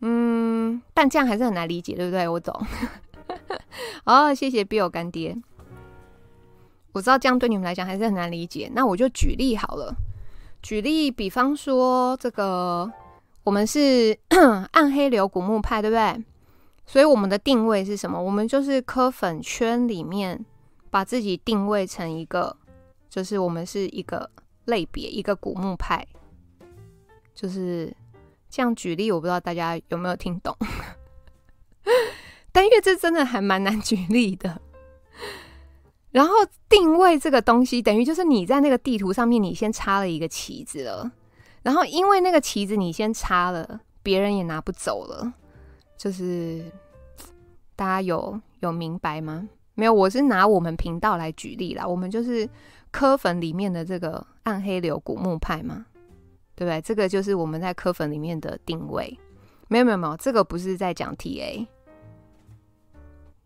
[0.01, 2.27] 嗯，但这样还是很难理解，对不对？
[2.27, 2.59] 我懂。
[4.05, 5.37] 哦，谢谢 Bill 干爹。
[6.91, 9.95] 我知道这样对你们来讲还是很难理解，那我就举例好了。
[10.61, 12.91] 举例，比方说这个，
[13.43, 14.17] 我们是
[14.73, 16.23] 暗黑流古墓派，对不对？
[16.85, 18.21] 所以我们的定位是什么？
[18.21, 20.43] 我们就是科粉圈里面
[20.89, 22.57] 把自己定位成一个，
[23.07, 24.29] 就是我们是一个
[24.65, 26.05] 类别，一个古墓派。
[27.35, 27.95] 就是
[28.49, 30.57] 这样举例，我不知道大家有没有听懂？
[32.51, 34.61] 但因为这真的还蛮难举例的。
[36.11, 36.33] 然后
[36.67, 41.11] 定位这个东西，等于就是你在那个地图上面，你先插了一个旗子了。
[41.61, 45.33] 然后因为那个旗子你先插了，别人也拿不走了。
[45.97, 46.63] 就是
[47.75, 49.47] 大家有有明白吗？
[49.75, 51.85] 没有，我是拿我们频道来举例啦。
[51.85, 52.49] 我们就是
[52.89, 55.85] 科粉里面的这个暗黑流古墓派嘛，
[56.55, 56.81] 对不对？
[56.81, 59.17] 这个就是我们在科粉里面的定位。
[59.67, 61.67] 没有没有没有，这个不是在讲 TA，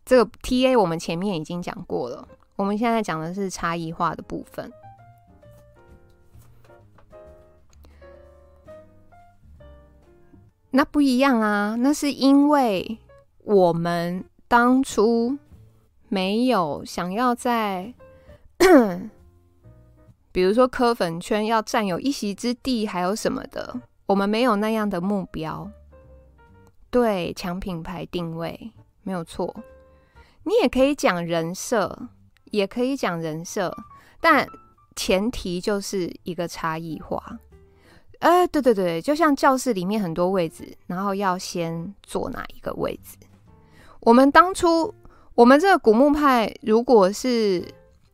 [0.05, 2.27] 这个 TA 我们前面已经讲过了。
[2.55, 4.71] 我们现在讲的是差异化的部分，
[10.69, 12.99] 那不一样啊，那是因为
[13.39, 15.37] 我们当初
[16.09, 17.93] 没有想要在，
[20.31, 25.71] 比如说科粉圈要占有一席之地，还有什么的，我们没有那样的目标。
[26.91, 29.55] 对，强品牌定位，没有错。
[30.43, 32.09] 你也可以讲人设，
[32.45, 33.75] 也可以讲人设，
[34.19, 34.47] 但
[34.95, 37.39] 前提就是一个差异化。
[38.19, 43.17] 哎、对对对，就像教室里面很多位置，然后要先坐哪一个位置？
[43.99, 44.93] 我们当初，
[45.35, 47.65] 我们这个古墓派，如果是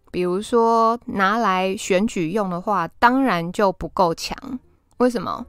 [0.10, 4.36] 比如说拿来选举用的话，当然就不够强。
[4.98, 5.46] 为什么？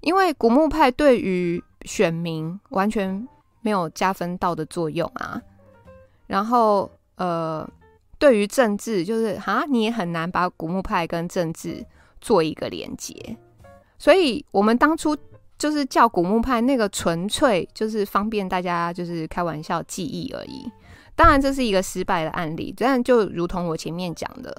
[0.00, 3.26] 因为古墓派对于选民完全
[3.60, 5.40] 没有加分到的作用啊。
[6.32, 7.68] 然后，呃，
[8.18, 11.84] 对于政治，就是哈，你也很难把古墓派跟政治
[12.22, 13.36] 做一个连接。
[13.98, 15.14] 所以，我们当初
[15.58, 20.66] 就是叫古墓派，那个纯粹就是方便大家就是开玩笑记忆而已。
[21.14, 22.74] 当然，这是一个失败的案例。
[22.74, 24.56] 但就如同我前面讲的，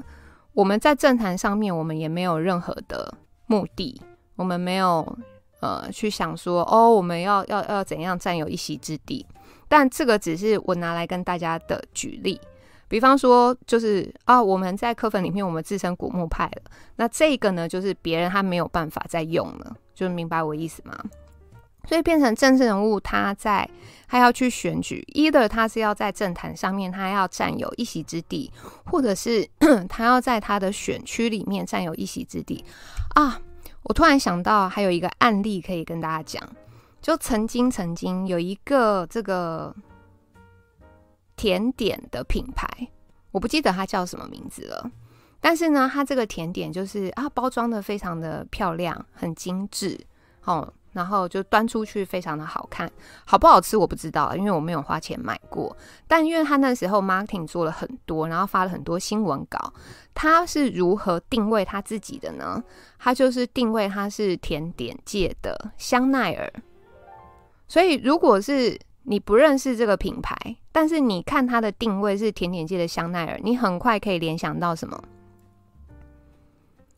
[0.54, 3.18] 我们在政坛上面，我们也没有任何的
[3.48, 4.00] 目的，
[4.36, 5.18] 我们没有。
[5.60, 9.26] 呃，去想说哦，我们要要要怎样占有一席之地？
[9.74, 12.40] 但这个只是我拿来跟大家的举例。
[12.88, 16.62] 比方说，就是啊，我们在课本里面，我们自称古墓派了。
[16.98, 20.96] 那这个呢，就是别人他没有办法再用了，就明白我意思吗？
[21.90, 23.68] 所以变成政治人物，他在
[24.08, 28.52] 他要去选举，either 他是要在政坛上面，他要占有一席之地，
[28.86, 29.50] 或者是
[29.90, 32.64] 他要在他的选区里面占有一席之地
[33.16, 33.42] 啊。
[33.82, 36.48] 我突然想到，还有一个案例可以跟大家讲，
[37.04, 39.76] 就曾经曾经有一个这个
[41.36, 42.66] 甜点的品牌，
[43.32, 44.90] 我不记得它叫什么名字了，
[45.42, 50.00] 但是呢，它这个甜点就是啊，包装的非常的漂亮，很精致，
[50.46, 50.74] 哦。
[50.94, 52.88] 然后就端出去，非常的好看，
[53.26, 55.76] 好不好吃我不知道，因为我没有花钱买过。
[56.08, 59.74] 但因为他那时候 marketing 做了很多，然后发了很多新闻稿，
[60.14, 62.64] 他是如何定位他自己的呢？
[63.00, 66.54] 他就是定位他是甜点界的香奈儿。
[67.74, 70.38] 所以如果是你不认识这个品牌，
[70.72, 75.04] 但是你看它的定位是甜点界的香奈儿，你很快可以联想到什么？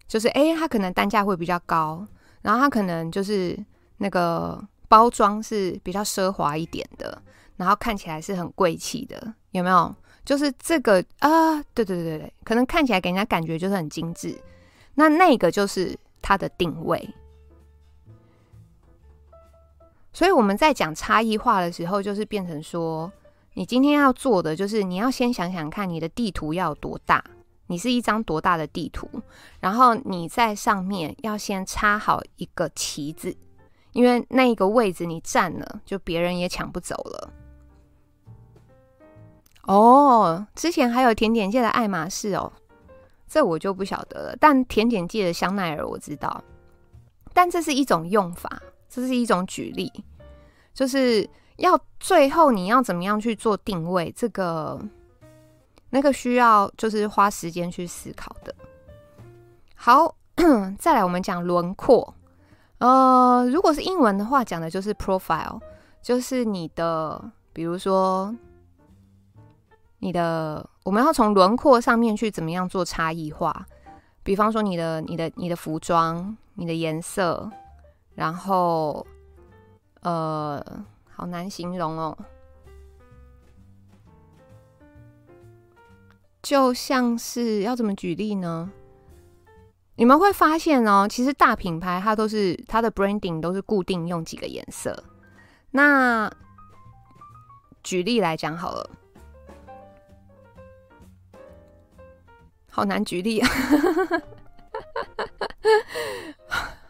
[0.05, 2.05] 就是诶，它可能单价会比较高，
[2.41, 3.57] 然后它可能就是。
[3.97, 7.17] 那个包装是比较奢华一点的，
[7.55, 9.95] 然后看起来是很贵气的，有没有？
[10.25, 14.37] 就是这个啊，对对对对，可能看起来给人家感觉就是很精致，
[14.95, 17.09] 那那个就是它的定位。
[20.15, 23.11] 所以我们在讲差异化的时候，就是变成说，
[23.55, 27.21] 你今天要做的就是你要先想想看，你的地图要有多大，
[27.67, 29.09] 你是一张多大的地图，
[29.59, 33.35] 然后你在上面要先插好一个旗子。
[33.91, 37.33] 因为那一个位置你占了，就别人也抢不走了。
[39.63, 42.53] 哦，之前还有甜点界的爱马仕哦，
[43.27, 44.37] 这我就不晓得了。
[44.39, 46.41] 但甜点界的香奈儿我知道，
[47.33, 48.61] 但这是一种用法，
[48.95, 49.91] 这是一种举例，
[50.73, 54.81] 就是要最后你要怎么样去做定位，这个
[55.89, 58.55] 那个需要就是花时间去思考的。
[59.75, 60.15] 好，
[60.79, 62.13] 再来我们讲轮廓。
[62.77, 65.59] 呃，如果是英文的话，讲的就是 profile，
[66.01, 67.21] 就是你的，
[67.51, 68.33] 比如说
[69.99, 73.65] 你的，我们要从轮廓上面去怎么样做差异化，
[74.23, 77.51] 比方说你的、你的、你的服装、你的颜色，
[78.15, 79.05] 然后
[80.01, 80.61] 呃，
[81.09, 82.17] 好难形容哦，
[86.41, 88.71] 就像是要怎么举例呢？
[89.97, 95.01] 你们会发现哦，其实大品牌它都是它的 branding 都是固定用几个颜色。
[95.71, 96.29] 那
[97.81, 98.89] 举例来讲好了，
[102.69, 103.49] 好难举例啊，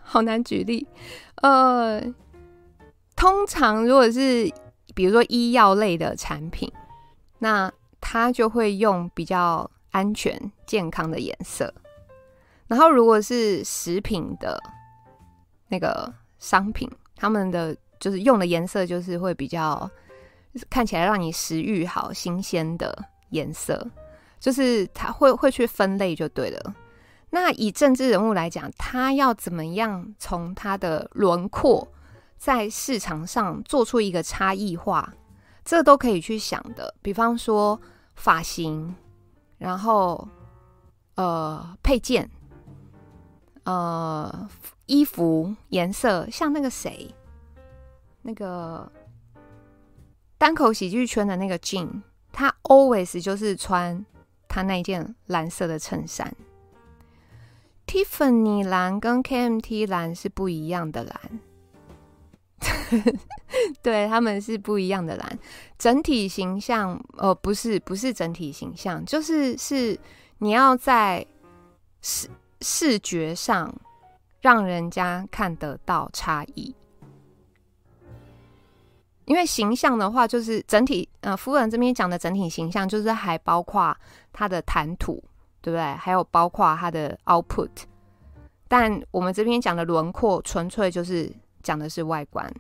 [0.06, 0.88] 好难举例。
[1.42, 2.02] 呃，
[3.16, 4.50] 通常如果是
[4.94, 6.72] 比如说医药类的产品，
[7.40, 11.74] 那它就会用比较安全健康的颜色。
[12.68, 14.62] 然后，如果是食品的
[15.68, 19.90] 那个商品，他们的就是用的颜色就是会比较
[20.70, 23.86] 看起来让你食欲好、新鲜的颜色，
[24.40, 26.76] 就是他会会去分类就对了。
[27.30, 31.88] 那以政治人物来讲，他要怎么样从他的轮廓
[32.38, 35.14] 在市场上做出一个差异化，
[35.64, 36.94] 这都可以去想的。
[37.02, 37.80] 比方说
[38.16, 38.96] 发型，
[39.58, 40.28] 然后
[41.16, 42.30] 呃配件。
[43.64, 44.48] 呃，
[44.86, 47.12] 衣服颜色像那个谁，
[48.22, 48.92] 那个
[50.38, 54.06] 单口喜剧圈的那个 Jim，他 always 就是穿
[54.48, 56.32] 他那件蓝色的衬衫。
[57.88, 61.40] Tiffany 蓝跟 KMT 蓝是不一样的蓝
[63.84, 65.40] 对，他们是不一样的蓝。
[65.78, 69.98] 整体形象，呃，不是，不是整体形象，就是是
[70.40, 71.26] 你要在
[72.02, 72.28] 视
[72.62, 73.74] 视觉上
[74.42, 76.74] 让人家看得到差异。
[79.26, 83.96] 因为形象的话，就是整体，呃，夫人这边讲的整体形象，就是还包括
[84.32, 85.24] 他的谈吐，
[85.66, 85.82] 对不对？
[85.96, 87.72] 还有包括它的 output。
[88.68, 91.32] 但我们这边讲的轮廓，纯粹就是
[91.64, 92.54] 讲的是外观。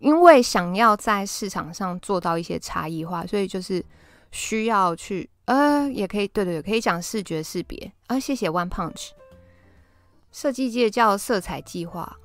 [0.00, 3.82] 因为想要在市场上做到一些差异化，所以就是
[4.30, 8.20] 需要去，呃，也可以，对对对，可以讲视觉识别啊。
[8.20, 9.12] 谢谢 One Punch，
[10.30, 12.18] 设计界叫色彩计划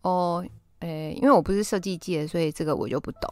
[0.00, 0.42] 哦。
[0.80, 3.30] 诶、因为我不是设计界，所以这个我就不懂。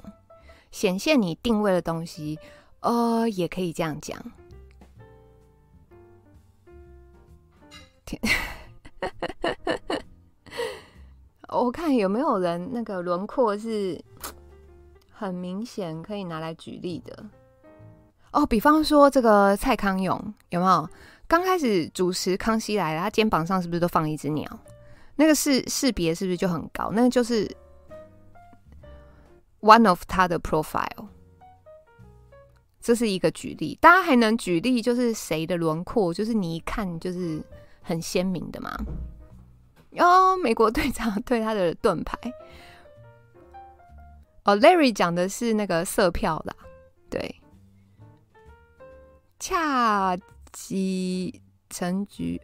[0.70, 2.38] 显现你定位的东西，
[2.80, 4.18] 呃，也可以这样讲。
[11.48, 14.02] 我看有没有人那个轮廓是
[15.10, 17.24] 很明显可以拿来举例的。
[18.32, 20.88] 哦，比方说这个蔡康永有没有？
[21.26, 24.46] 刚开始主持《康熙来了》，他肩膀上是不是都放一只鸟？
[25.16, 26.90] 那个识识别是不是就很高？
[26.92, 27.48] 那就是
[29.60, 31.06] one of 他的 profile，
[32.80, 33.78] 这是一个举例。
[33.80, 37.40] 大家还能举例就是谁的轮廓，就是你一看就是
[37.84, 38.76] 很鲜明的吗？
[39.98, 42.18] 哦，美国队长对他的盾牌。
[44.42, 46.54] 哦，Larry 讲的是那个色票啦，
[47.08, 47.40] 对，
[49.38, 50.16] 恰
[50.50, 52.40] 吉成菊。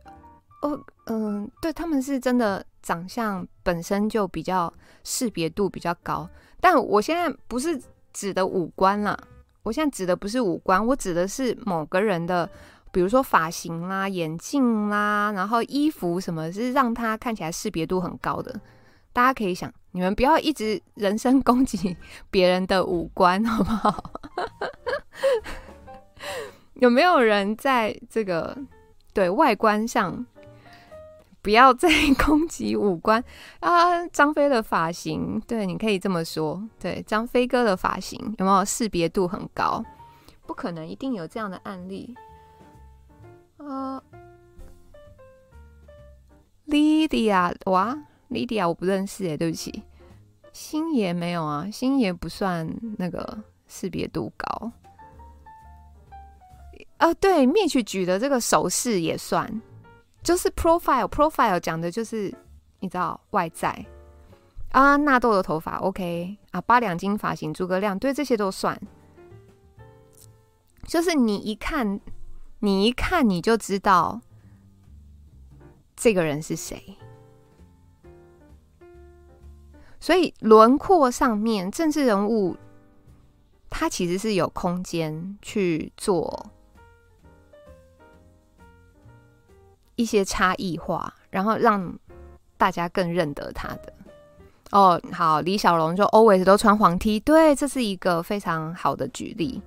[0.63, 4.73] 哦，嗯，对，他们是真的长相本身就比较
[5.03, 6.29] 识别度比较高，
[6.61, 7.81] 但我现在不是
[8.13, 9.19] 指的五官啦，
[9.63, 12.49] 我现在指的不是五官，我指的是某个人的，
[12.93, 18.61] 比如说发型啦、眼镜啦，然后衣服什么，是让他看起来识别度很高的。
[19.13, 21.97] 大家可以想，你们不要一直 人身攻击
[22.31, 24.13] 别人的五官，好不好？
[26.75, 28.57] 有没有人在这个
[29.13, 30.25] 对外观上？
[31.43, 31.89] 不要再
[32.23, 33.25] 攻击五官
[33.61, 34.07] 啊！
[34.09, 36.63] 张飞的发型，对，你可以这么说。
[36.79, 39.83] 对，张飞哥的发型有没有识别度很高？
[40.47, 42.15] 不可能，一定有这样的案例。
[43.67, 44.03] 啊
[46.67, 47.97] ，Lydia，哇
[48.31, 49.83] ，Lydia，我不认识诶，对不起。
[50.53, 53.39] 星爷没有啊，星爷不算那个
[53.69, 54.73] 识别度高。
[56.97, 59.61] 啊，对，Mitch 举的这个手势也算。
[60.23, 62.35] 就是 profile，profile 讲的就是
[62.81, 63.87] 你知道外在
[64.73, 68.79] 啊，纳豆的头发 OK 啊，八两金发型诸葛亮，对，这些都算。
[70.85, 71.99] 就是你一看，
[72.61, 74.21] 你一看你就知道
[75.97, 76.97] 这个人是谁。
[79.99, 82.57] 所以轮廓上面，政治人物
[83.69, 86.51] 他其实是有空间去做。
[89.97, 91.99] 一些差异化，然后让
[92.57, 93.93] 大家更认得他的。
[94.71, 99.61] 哦，好，李小龙就 always 都穿黄 T，对，这是一个非常好的举例。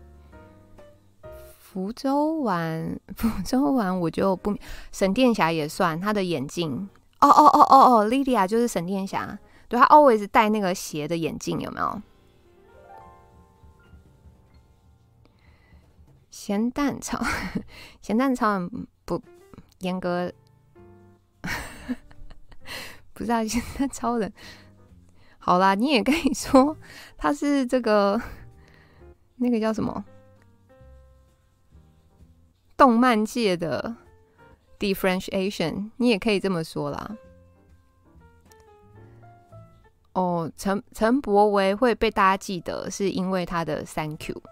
[1.74, 4.56] 福州玩， 福州玩，我就不，
[4.92, 6.88] 沈殿霞也算，他的眼镜。
[7.20, 12.00] 哦哦哦哦哦，Lydia 就是沈殿霞，对，他 always 戴那个斜的眼镜，有没有？
[16.30, 17.20] 咸蛋超，
[18.04, 18.70] 咸蛋超
[19.04, 19.20] 不。
[19.80, 20.32] 严格
[23.14, 24.32] 不知道现在超人
[25.40, 26.78] 好啦，你也可以说
[27.18, 28.22] 他是这个
[29.36, 30.06] 那个叫什么
[32.84, 33.96] 动漫界的
[34.78, 37.18] differentiation，你也可以这么说啦。
[40.12, 44.44] 哦，陈陈柏维会被大家记得，是因为他的 Thank you，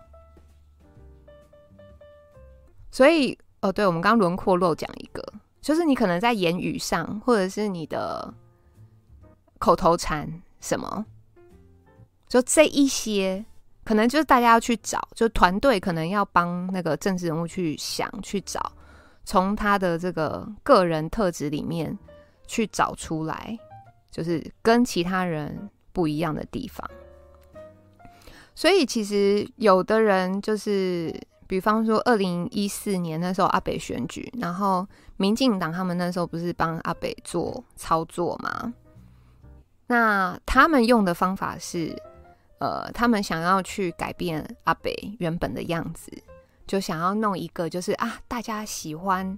[2.90, 3.38] 所以。
[3.60, 5.22] 哦，对，我们刚刚轮廓漏讲一个，
[5.60, 8.34] 就是你可能在言语上，或者是你的
[9.60, 11.06] 口头禅什么，
[12.30, 13.46] 就这一些，
[13.84, 18.72] 可能就是大家要去找，就团队可能要帮那个政治人物去想、去找，
[19.26, 21.98] 从他的这个个人特质里面
[22.48, 23.58] 去找出来，
[24.10, 26.90] 就是跟其他人不一样的地方。
[28.54, 31.14] 所以其实有的人就是。
[31.48, 38.74] 比方说，二零一四年那时候阿北选举，然后民进党他们那时候不是帮阿北做操作吗？
[39.88, 41.94] 那他们用的方法是，
[42.62, 46.12] 呃，他们想要去改变阿北原本的样子，
[46.68, 49.36] 就想要弄一个就是啊，大家喜欢，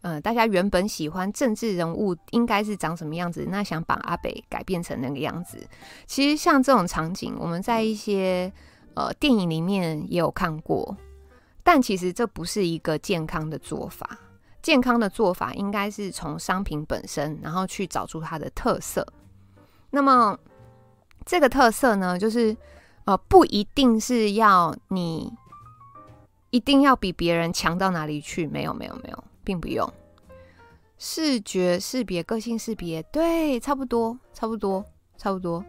[0.00, 5.58] 呃，大家原本喜欢政治人物应该是长什么样子，那想把阿北改变成那个样子。
[6.06, 8.50] 其实像这种场景，我们在一些
[8.94, 10.96] 呃电影里面也有看过，
[11.62, 14.18] 但其实这不是一个健康的做法。
[14.62, 19.06] 健康的做法应该是从商品本身，然后去找出它的特色。
[19.90, 20.38] 那么
[21.24, 22.56] 这个特色呢，就是
[23.04, 25.32] 呃不一定是要你
[26.50, 29.24] 一定要比别人强到哪里去，没有没有没有。
[29.46, 29.86] 并不用
[30.96, 34.82] 视觉识别、个性识别，对，差不多，差不多，
[35.18, 35.62] 差不多，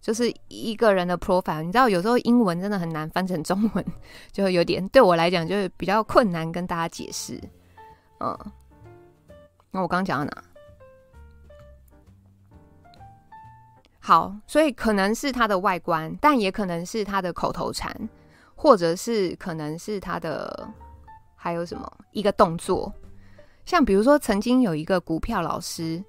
[0.00, 1.60] 就是一个人的 profile。
[1.60, 3.84] 你知道，有时候英文真的很难翻成中文，
[4.30, 7.36] 就有点对我来讲就是比较困难跟大家解释。
[8.20, 8.38] 嗯，
[9.72, 10.44] 那我刚讲到哪？
[14.06, 17.90] 好，所以可能是他的外观，但也可能是他的口头禅，
[18.54, 20.68] 或者是可能是他的。
[21.36, 22.90] 还有什么一个动作，
[23.66, 26.02] 像比如说，曾经有一个股票老师，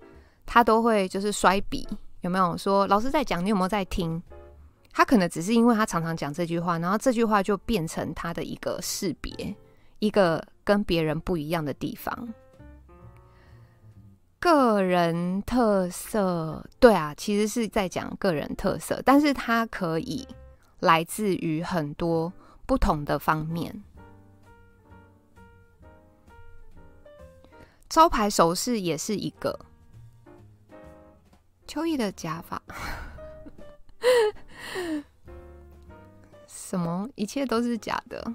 [0.46, 1.86] 他都会就是摔笔，
[2.22, 4.22] 有没有说老师在讲，你有没有在听？
[4.94, 9.54] 他可能只是因为他常常讲这句话，然后这句话就变成他的一个识别，
[10.00, 12.34] 一个跟别人不一样的地方。
[14.40, 20.28] 个人特色，对啊，其实是在讲个人特色，但是它可以
[20.80, 22.32] 来自于很多
[22.66, 23.84] 不同的方面。
[27.90, 29.58] 招牌首饰也是一个
[31.68, 32.62] 秋意的假发，
[36.48, 38.34] 什么一切都是假的。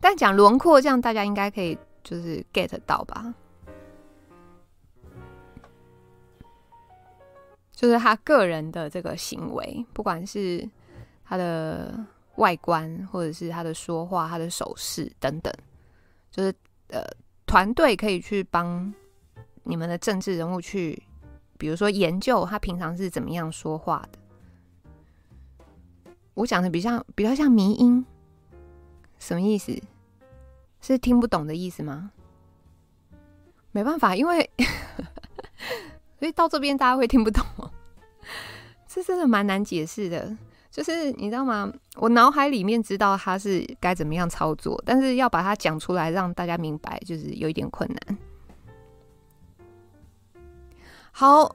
[0.00, 3.34] 但讲轮廓，这样大家应该可以就是 get 到吧？
[7.80, 10.68] 就是他个人的这个行为，不管是
[11.24, 12.04] 他的
[12.34, 15.50] 外观，或者是他的说话、他的手势等等，
[16.30, 16.54] 就是
[16.88, 17.02] 呃。
[17.46, 18.94] 团队可以去帮
[19.64, 21.02] 你们的政治人物去，
[21.58, 24.18] 比如说研究他平常是怎么样说话的。
[26.34, 28.06] 我讲的比较比较像迷音，
[29.18, 29.76] 什么意思？
[30.80, 32.12] 是听不懂的意思吗？
[33.72, 34.48] 没办法，因为
[36.20, 37.44] 所以到这边大家会听不懂，
[38.92, 40.36] 这真的蛮难解释的。
[40.68, 41.72] 就是你知道吗？
[41.96, 48.18] 我脑海里面知道他是该怎么样操作，但是要把它讲出来让大家明白，就是有一点困难。
[51.10, 51.54] 好，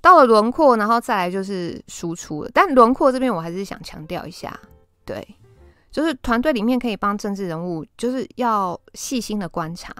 [0.00, 2.50] 到了轮廓，然后再来就是输出了。
[2.54, 4.58] 但轮廓这边我还是想强调一下，
[5.04, 5.36] 对，
[5.90, 9.94] 就是团队里面可以帮政治人物，就是要细心的观察，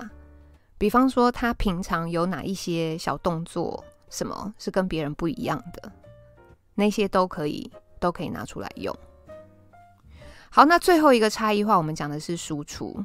[0.78, 5.92] 比方说他平常有哪一些小动作，什么是跟别人不一样的，
[6.74, 7.70] 那些都可以。
[8.00, 8.96] 都可以拿出来用。
[10.48, 12.96] 好，那最后一个差异化，我们讲的是输出。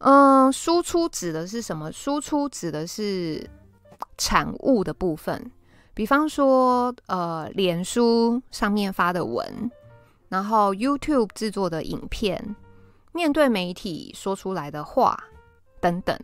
[0.00, 1.90] 嗯，输出指的是什么？
[1.90, 3.48] 输出指的是
[4.18, 5.50] 产物的部分，
[5.94, 9.70] 比方说，呃，脸书上面发的文，
[10.28, 12.54] 然后 YouTube 制作的影片，
[13.12, 15.18] 面对媒体说出来的话
[15.80, 16.14] 等等，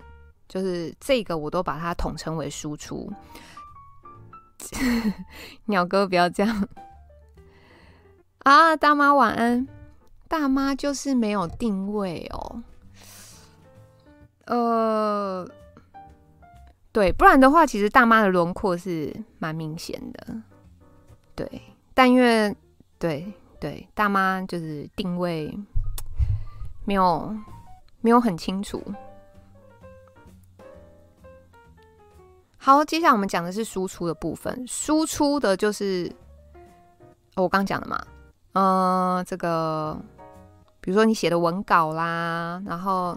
[0.47, 3.11] 就是这个我都把它统称为输出。
[5.67, 6.69] 鸟哥，不要这样。
[8.39, 9.67] 啊，大妈晚安。
[10.27, 12.63] 大妈就是没有定位哦。
[14.47, 15.49] 呃，
[16.91, 20.43] 对，不然的话，其实大妈的轮廓是蛮明显的。
[21.35, 21.63] 对，
[21.95, 22.55] 但因为
[22.99, 25.57] 对对，大妈就是定位
[26.85, 27.35] 没有
[28.01, 28.83] 没有很清楚。
[32.65, 34.65] 好，接下来我们讲的是输出的部分。
[34.67, 36.11] 输出的就是
[37.37, 38.03] 我刚讲的嘛。
[38.55, 39.95] 嗯、呃，这个，
[40.81, 43.15] 比如说你写的文稿啦，然后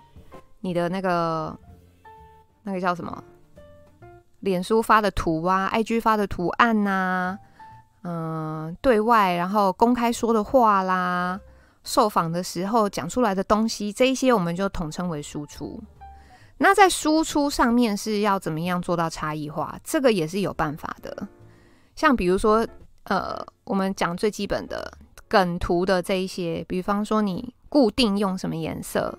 [0.60, 1.58] 你的那个
[2.64, 3.24] 那个叫什么，
[4.41, 7.39] 脸书发的图啊，IG 发的图案呐、
[8.02, 11.39] 嗯、呃，对外然后公开说的话啦，
[11.86, 15.82] 受访的时候讲出来的东西，这一些我们就统称为输出。
[16.58, 19.80] 那在输出上面是要怎么样做到差异化？
[19.84, 21.28] 这个也是有办法的，
[21.95, 22.68] 像比如说，
[23.03, 24.97] 呃，我们讲最基本的。
[25.30, 29.14] 梗图的这一些，比方说你固定用什么颜色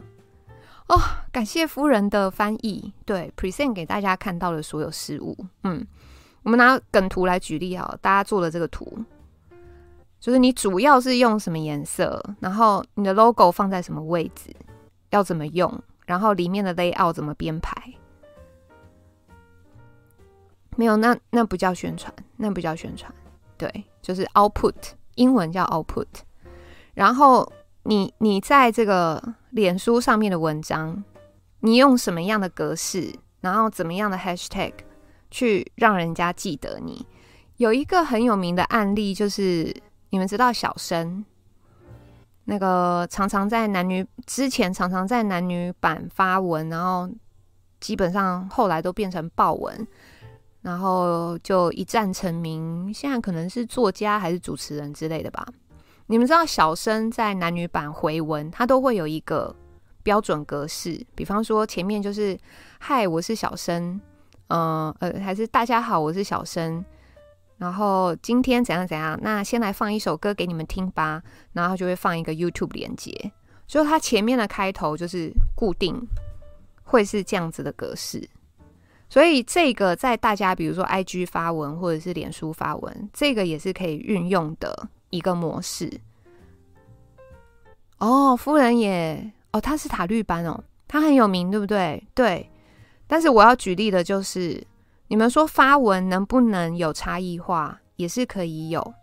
[0.86, 0.99] 哦？
[1.30, 5.36] 感谢夫人的翻译，对，present 给大家看到的所有事物。
[5.64, 5.86] 嗯，
[6.43, 9.05] 我们拿梗图来举例好，大家做的这个图，
[10.18, 14.45] 就是你主要是用什么颜色，然后你的 logo 放在什么位置，
[15.11, 15.70] 要怎么用，
[16.09, 17.70] 然后里面的 layout 怎么编排？
[20.74, 23.12] 没有，那那不叫宣传，那不叫宣传，
[23.59, 24.74] 对，就是 output。
[25.16, 26.06] 英文叫 output，
[26.94, 27.52] 然后
[27.82, 31.02] 你你在这个脸书上面的文章，
[31.59, 34.72] 你用什么样的格式，然后怎么样的 hashtag
[35.28, 37.04] 去让人家记得你。
[37.56, 39.74] 有一个很有名的案例，就是
[40.11, 41.24] 你们知道小生，
[42.51, 47.07] 那个常常在男女之前常常在男女版发文，然后
[47.78, 49.86] 基本上后来都变成爆文，
[50.62, 52.90] 然后就一战成名。
[52.94, 55.46] 现在可能是作家还是主持人之类的吧。
[56.07, 59.55] 你们知道小生在男女版回文，他都会有一个
[60.03, 62.34] 标准格式，比方说前面就是
[62.80, 64.01] “嗨，我是小生”，
[64.49, 66.82] 呃呃，还是“大家好，我是小生”，
[67.59, 73.32] 然后今天怎样怎样，那先来放一首歌给你们听吧，然后就会放一个 YouTube 连接，
[73.66, 76.00] 所以他前面的开头就是固定
[76.84, 78.26] 会是这样子的格式，
[79.09, 84.88] 所以这个在大家比如说 IG 发文或者是脸书发文，这个也是可以运用的。
[85.11, 85.90] 一个模式
[87.96, 92.06] 哦，夫人也哦，他是塔绿班哦，他很有名，对不对？
[92.12, 92.50] 对。
[93.06, 94.62] 但是我要举例的就是，
[95.09, 98.94] 你们说发文能不能有差异化，也是可以有。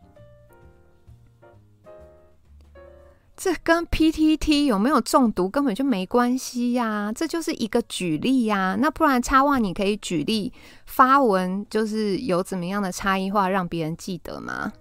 [3.35, 8.77] 这跟 PTT 有没有中毒根本就没关系呀，这就是一个举例呀。
[8.79, 10.53] 那不然插画你可以举例
[10.85, 14.71] 发文，就是有怎么样的差异化，让别人记得吗？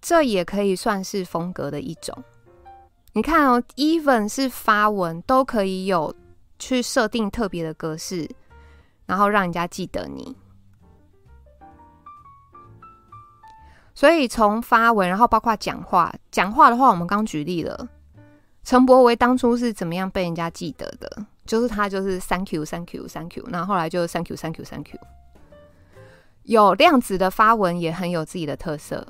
[0.00, 2.24] 这也可以算是风格的一种。
[3.12, 6.14] 你看哦，even 是发文都可以有
[6.58, 8.28] 去设定特别的格式，
[9.06, 10.36] 然后让人家记得你。
[13.94, 17.88] 所以从发文，然后包括讲话，讲话的话，我们刚举例了，
[18.62, 21.24] 陈柏维当初是怎么样被人家记得的？
[21.46, 25.00] 就是他就是 Thank you，Thank you，Thank you，然后后来就 Thank you，Thank you，Thank you。
[26.42, 29.06] 有量子的发文也很有自己的特色。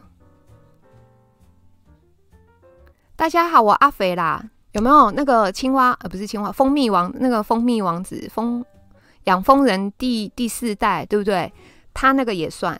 [3.17, 5.97] 大家好，我阿肥啦，有没有那个青蛙？
[6.01, 8.65] 呃，不是青蛙，蜂蜜王，那个蜂蜜王子，蜂
[9.27, 11.53] 养蜂人第第四代，对不对？
[11.93, 12.79] 他那个也算。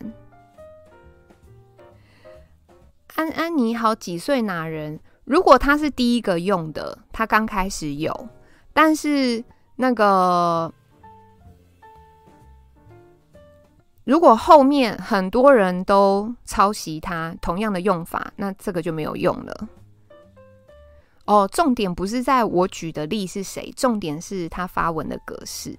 [3.15, 4.99] 安安你好，几岁哪人？
[5.25, 8.29] 如果他是第一个用的，他刚开始有，
[8.73, 9.43] 但是
[9.75, 10.73] 那个
[14.05, 19.67] 如果后面很多人都抄袭他同样的用法，那这个就没有用了。
[21.25, 25.77] 哦，重点不是在我举的例是谁，重点是他发文的格式。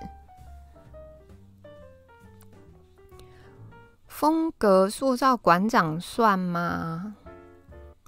[4.18, 7.14] 风格塑造馆长算吗？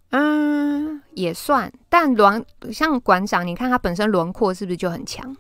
[0.09, 1.73] 嗯，也算。
[1.89, 5.37] 但轮像馆长，你看他本身轮廓是不是就很强？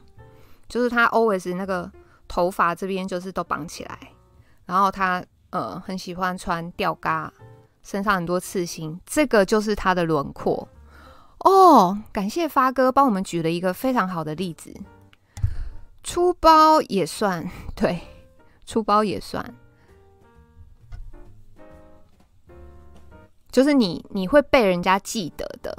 [0.68, 1.90] 就是他 always 那个
[2.28, 3.98] 头发这边就是都绑起来，
[4.64, 7.32] 然后他呃很喜欢穿吊嘎，
[7.82, 10.68] 身上很多刺青，这个就是他的轮廓。
[11.40, 14.72] 哦，感谢发哥帮我们举了一个非常好的例子，
[16.04, 18.02] 粗包也算，对，
[18.64, 19.52] 粗包也算，
[23.50, 25.76] 就是你你会被人家记得的。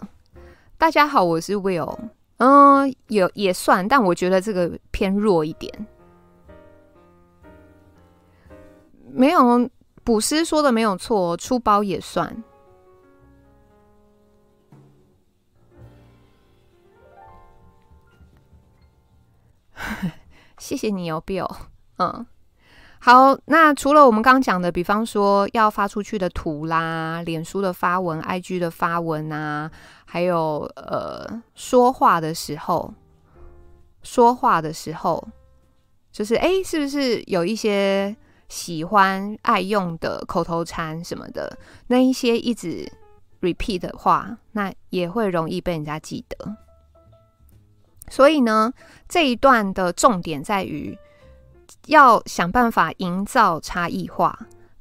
[0.78, 1.98] 大家好，我是 Will，
[2.38, 5.88] 嗯，有也算，但我觉得这个偏弱一点。
[9.14, 9.70] 没有，
[10.04, 12.44] 卜师说的没有错，出包也算。
[20.58, 21.50] 谢谢你哦，Bill。
[21.98, 22.26] 嗯，
[23.02, 23.38] 好。
[23.46, 29.70] 那除了我们刚刚讲的，比方说要发出去的图啦，脸书的发文、IG 的发文啊，
[30.06, 32.94] 还有呃说话的时候，
[34.04, 35.28] 说话的时候，
[36.12, 38.16] 就是哎，是不是有一些
[38.48, 41.58] 喜欢爱用的口头禅什么的？
[41.88, 42.88] 那一些一直
[43.42, 46.56] repeat 的话，那也会容易被人家记得。
[48.10, 48.72] 所以呢，
[49.08, 50.98] 这一段的重点在于
[51.88, 54.38] 要想办法营造差异化，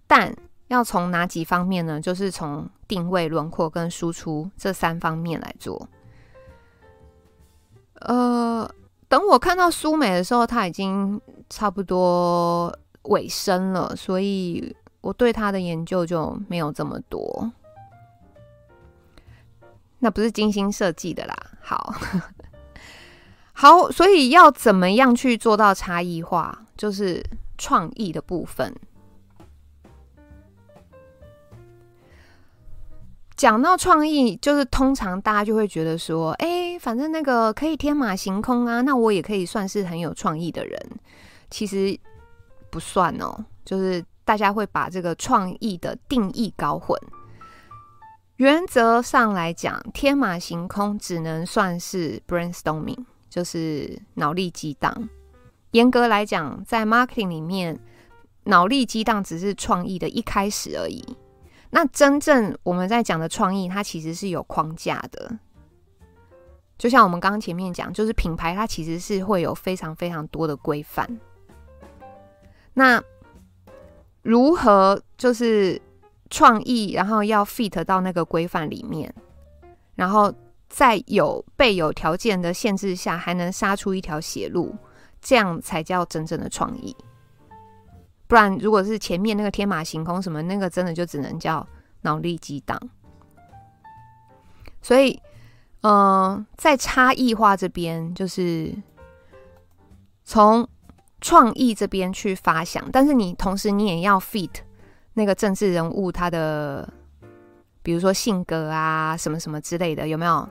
[0.07, 0.35] 但
[0.69, 2.01] 要从哪几方面呢？
[2.01, 5.89] 就是从定位、轮廓跟输出这三方面来做。
[7.95, 8.71] 呃，
[9.09, 12.73] 等我看到苏美的时候，他已经差不多
[13.03, 17.51] 尾声了，所以我对他的研究就没有这么多。
[19.99, 21.37] 那不是精心设计的啦。
[21.61, 21.95] 好。
[23.53, 26.65] 好，所以要怎么样去做到差异化？
[26.81, 27.23] 就是
[27.59, 28.75] 创意的部分。
[33.37, 40.81] 讲到创意，就是通常大家就会觉得说，哎，反正那个可以天马行空啊，那我也可以算是很有创意的人。
[41.51, 41.95] 其实
[42.71, 46.99] 不算哦，就是大家会把这个创意的定义搞混。
[48.37, 53.05] 原则上来讲，天马行空只能算是 brainstorming。
[53.29, 55.09] 就是脑力激荡。
[55.73, 57.79] 严格来讲，在 marketing 里面，
[58.45, 61.05] 脑力激荡只是创意的一开始而已。
[61.71, 65.39] 那真正我们在讲的创意，它其实是有框架的。
[66.77, 71.21] 就像我们刚刚前面讲，就是品牌它其实是会有非常非常多的规范。
[72.73, 73.01] 那
[74.23, 75.81] 如何就是
[76.31, 79.15] 创意，然后要 fit 到那个规范里面，
[79.95, 80.33] 然后
[80.69, 84.75] 在有被有条件的限制下，还能杀出一条血路，
[85.21, 86.97] 这样才叫真正的创意。
[88.27, 91.67] 不然，如果是前面那个天马行空什么，那个真的就只能叫
[92.03, 92.79] 脑力激荡。
[94.81, 95.21] 所以，
[95.83, 98.73] 嗯、在差异化这边，就是
[100.25, 100.67] 从
[101.21, 104.51] 创意这边去发想，但是你同时你也要 fit
[105.15, 106.89] 那个政治人物他的，
[107.83, 110.49] 比如说性格啊，什么什么之类的，有没有？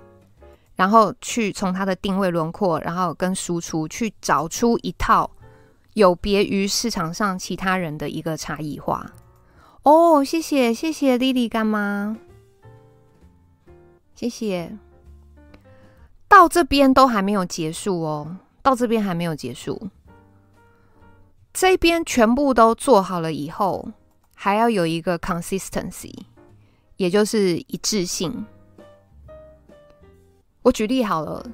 [0.79, 5.29] 然后去从他的定位轮廓，然后跟输出去找出一套。
[5.95, 9.05] 有别于市场上其他人的一个差异化
[9.83, 12.15] 哦，谢谢谢谢 Lily 干妈，
[14.15, 14.77] 谢谢。
[16.29, 19.89] 到这边都还没有结束哦，到这边还没有结束。
[21.51, 23.91] 这边全部都做好了以后，
[24.33, 26.13] 还要有一个 consistency，
[26.95, 28.45] 也就是一致性。
[30.61, 31.45] 我举例好了。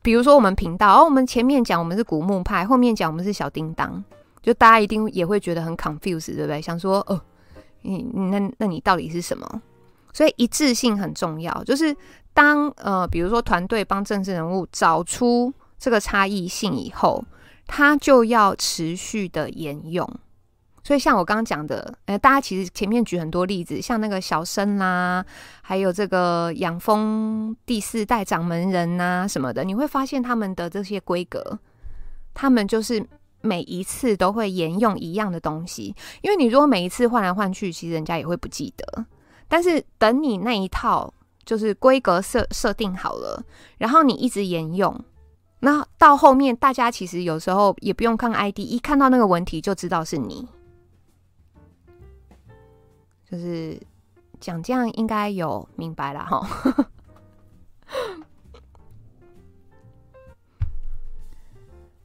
[0.00, 4.02] 比如说我们频道，哦，我们前面讲我们是古墓派，后面讲我们是小叮当，
[4.40, 6.62] 就大家一定也会觉得很 confused，对不对？
[6.62, 7.20] 想说，哦，
[7.82, 9.60] 你那那你到底是什么？
[10.14, 11.94] 所以一致性很重要，就是
[12.32, 17.22] 当呃，比如说团队帮政治人物找出这个差异性以后，
[17.66, 20.08] 他就要持续的沿用。
[20.84, 25.24] 所以，像我刚刚讲的，呃，大家其实前面举很多例子，像那个小生啦，
[25.62, 31.58] 还有这个养蜂第四代掌门人呐什么的，你会发现他们的这些规格，
[32.34, 33.06] 他们就是
[33.42, 35.94] 每一次都会沿用一样的东西。
[36.20, 39.06] 因为你如果每一次换来换去，其实人家也会不记得。
[39.46, 41.14] 但是等你那一套
[41.44, 43.40] 就是规格设设定好了，
[43.78, 44.98] 然后你一直沿用，
[45.60, 50.48] 那到后面大家其实有时候也不用看 ID，一看到那个文体就知道是你。
[53.32, 53.80] 就是
[54.40, 56.46] 讲这样应该有明白了哈。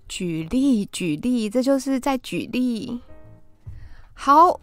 [0.08, 3.02] 举例举例，这就是在举例。
[4.14, 4.58] 好，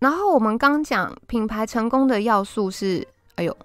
[0.00, 3.06] 然后我们刚讲品牌成功的要素是，
[3.36, 3.56] 哎呦，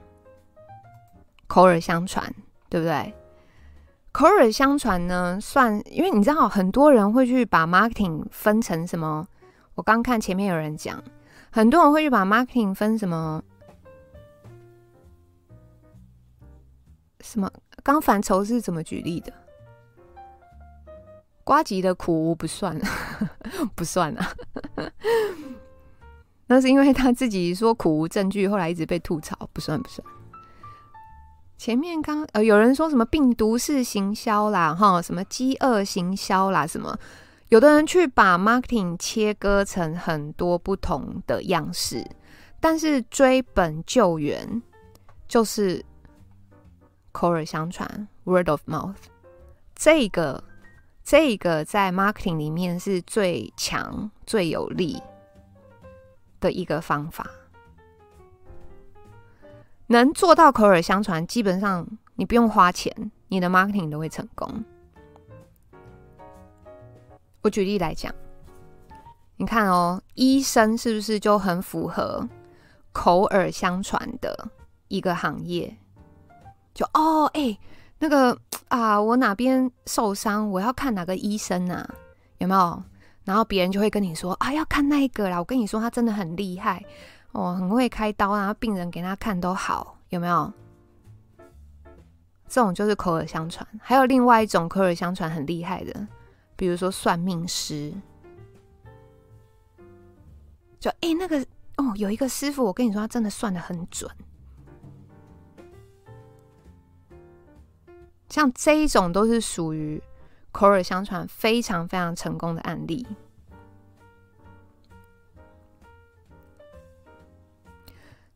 [1.47, 2.31] 口耳相传，
[2.69, 3.11] 对不对？
[4.11, 9.27] 口耳相传呢，算，因为你知道很多人会去把 marketing 分成什么？
[9.73, 11.03] 我刚看前面有人讲。
[11.55, 13.41] 很多人会去把 marketing 分什么
[17.21, 17.49] 什么？
[17.81, 19.31] 刚反愁是怎么举例的？
[21.45, 22.77] 瓜吉的苦无不算，
[23.73, 24.33] 不算啊。
[26.47, 30.05] 那是因为他自己说苦无证据，后来一直被吐槽，不算不算。
[31.57, 36.99] 前面刚呃有人说什么病毒式行销啦，哈，什么饥饿行销啦，什么。
[37.49, 42.03] 有的人去把 marketing 切割成很多不同的样式，
[42.59, 44.61] 但是追本救源
[45.27, 45.85] 就是
[47.11, 48.95] 口耳相传 （word of mouth）。
[49.75, 50.43] 这个
[51.03, 55.01] 这个在 marketing 里面是最强、最有力
[56.39, 57.29] 的一个方法。
[59.87, 64.63] 能做到口耳相传，基本上你不用花钱，你的 marketing 都会成功。
[67.45, 68.11] 我举例来讲，
[69.37, 72.27] 你看哦，医生是不是就很符合
[72.91, 74.49] 口耳相传的
[74.87, 75.77] 一个行业？
[76.73, 77.55] 就哦，哎、
[77.99, 78.35] 那个
[78.69, 81.87] 啊，我哪边受伤，我要看哪个医生啊？
[82.39, 82.83] 有没有？
[83.25, 85.37] 然后别人就会跟你说啊，要看那个啦。
[85.37, 86.83] 我跟你说，他真的很厉害
[87.33, 90.51] 哦，很会开刀，然后病人给他看都好，有没有？
[92.47, 93.63] 这种就是口耳相传。
[93.79, 96.07] 还有另外一种口耳相传很厉害的。
[96.55, 97.93] 比如说算命师，
[100.79, 101.45] 就哎、那个
[101.75, 104.09] 哦，有一个师傅，我跟你说，他真的算得很准。
[108.29, 110.01] 像这一种都是属于
[110.51, 113.05] 口耳相传非常非常成功的案例。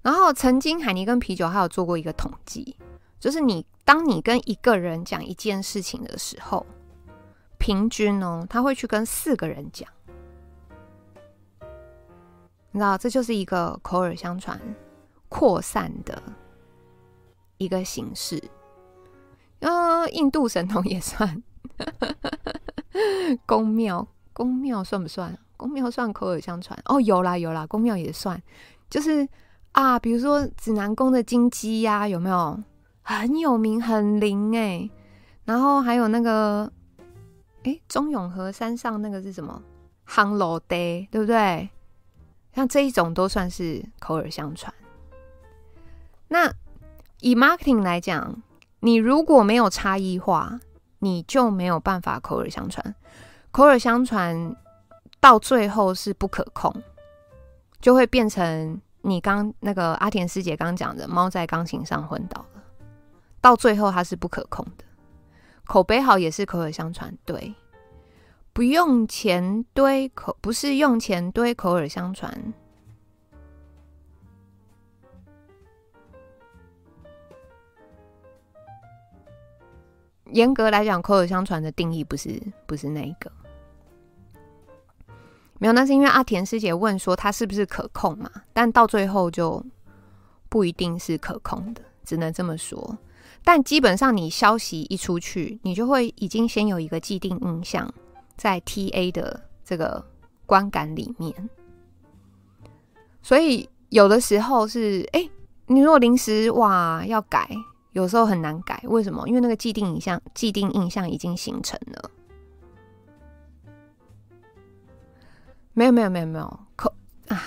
[0.01, 2.75] 然后，曾经海尼根啤酒还有做过一个统计，
[3.19, 6.65] 就是你当你跟一个人讲一件事情的时候。
[7.59, 9.87] 平均哦，他会去跟四个人讲，
[12.71, 14.59] 你知道，这就是一个口耳相传、
[15.27, 16.19] 扩散的
[17.57, 18.41] 一个形式。
[19.59, 21.43] 呃，印度神童也算，
[23.45, 25.37] 宫庙，宫庙算不算？
[25.57, 28.41] 宫庙算口耳相传哦，有啦有啦，宫庙也算。
[28.89, 29.27] 就是
[29.73, 32.57] 啊，比如说指南宫的金鸡呀，有没有
[33.01, 34.89] 很有名、很灵哎、
[35.43, 36.71] 然后还有那个，
[37.63, 39.61] 哎、中永和山上那个是什么？
[40.07, 41.69] 夯楼爹，对不对？
[42.55, 44.73] 像这一种都算是口耳相传。
[46.27, 46.51] 那
[47.19, 48.41] 以 marketing 来讲，
[48.79, 50.59] 你如果没有差异化，
[50.99, 52.95] 你就没有办法口耳相传。
[53.51, 54.55] 口耳相传
[55.19, 56.73] 到最后是不可控，
[57.79, 62.63] 就会变成你刚那个阿田师姐刚讲的，猫在钢琴上昏倒了。
[63.41, 64.83] 到最后它是不可控的。
[65.69, 67.53] 口碑好也是口耳相传，对。
[68.53, 72.53] 不用钱堆口，不是用钱堆口耳相传。
[80.31, 83.31] 严格来讲，口耳相传的定义不是不是那一个。
[85.59, 88.31] 没有，那是因为阿田师姐问说它是不是可控嘛？
[88.53, 89.63] 但到最后就
[90.49, 92.97] 不一定是可控的，只能这么说。
[93.43, 97.91] 但基本上你消息一出去，你就会已经先有一个既定印象
[98.35, 100.03] 在 TA 的这个
[100.45, 101.49] 观感里面。
[103.21, 105.29] 所以有的时候是，哎、
[105.67, 107.49] 你如果临时哇要改。
[107.93, 109.27] 有时候很难改，为什么？
[109.27, 112.11] 因为那个既定印象、既定印象已经形成了。
[115.73, 116.93] 没有，没有，没有，没有，可
[117.29, 117.41] 啊，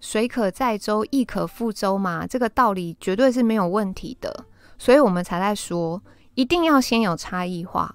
[0.00, 4.46] 水可载舟，亦可覆舟嘛，这个道理绝对是没有问题的。
[4.78, 6.02] 所以我们才在说，
[6.34, 7.94] 一定要先有差异化，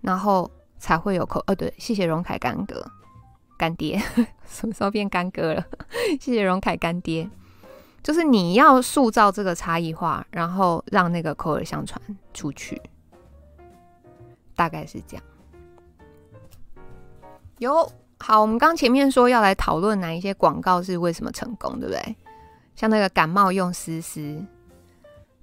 [0.00, 1.42] 然后才会有口。
[1.46, 2.84] 哦，对，谢谢荣凯干哥、
[3.56, 4.00] 干爹，
[4.46, 5.66] 什么时候变干哥了？
[6.20, 7.28] 谢谢荣凯干爹。
[8.02, 11.98] 就是你要塑造这个差异化，然后让那个口耳相传
[12.34, 12.80] 出去，
[14.54, 15.24] 大概是这样。
[17.58, 22.16] 有好，我们刚前面说要来讨论哪一些广告是为什么成功，对不对？
[22.76, 24.44] 像那个感冒用丝丝，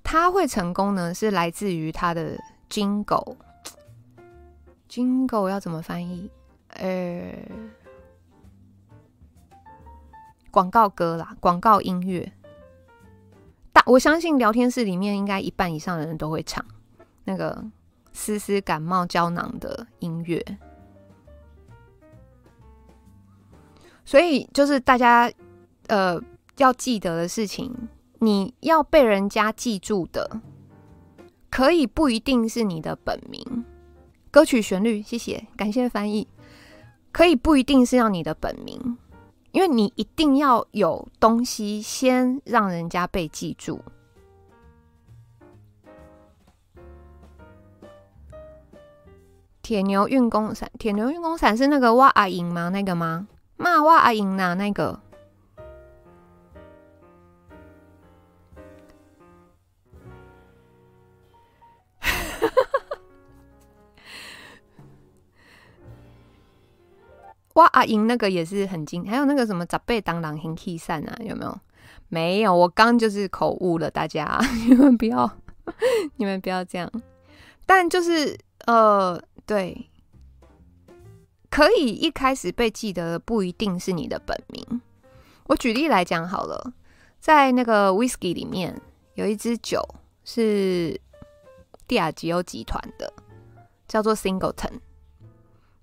[0.04, 2.38] 它会成功呢，是来自于它的
[2.70, 3.36] jingle。
[4.89, 6.30] jingle 要怎么翻译？
[6.70, 7.34] 呃，
[10.49, 12.32] 广告歌啦，广告音乐。
[13.74, 16.64] 大我相信聊天室里面应该一半以上的人都会唱
[17.24, 17.64] 那个
[18.12, 20.43] 丝丝感冒胶囊的音乐，
[24.04, 25.32] 所以就是大家
[25.88, 26.22] 呃
[26.58, 27.74] 要记得的事情，
[28.24, 30.39] 你要被人家记住的，
[31.49, 33.65] 可以不一定是你的本名、
[34.30, 36.28] 歌曲旋律，谢谢，感谢翻译，
[37.11, 38.95] 可以不一定是要你的本名。
[39.51, 43.82] 因为你一定要有东西先让人家被记住。
[49.63, 52.69] 铁牛运功伞，铁牛运功伞是那个哇阿英吗？
[52.69, 53.28] 那个吗？
[53.57, 55.01] 骂哇阿英呐，那个。
[67.54, 71.60] 哇阿英那个也是很精，还有那个什么杂贝当当很气散啊，有没有？
[72.08, 75.30] 没有，我刚就是口误了，大家 你们不要，
[76.18, 76.91] 你们不要这样。
[77.66, 79.89] 但就是呃，对，
[81.49, 84.82] 可以一开始被记得的不一定是你的本名。
[85.47, 86.74] 我举例来讲好了，
[87.20, 88.82] 在那个 whisky 里面
[89.16, 89.82] 有一支酒
[90.26, 90.99] 是
[91.88, 93.12] 帝亚吉欧集团的，
[93.88, 94.80] 叫做 Singleton。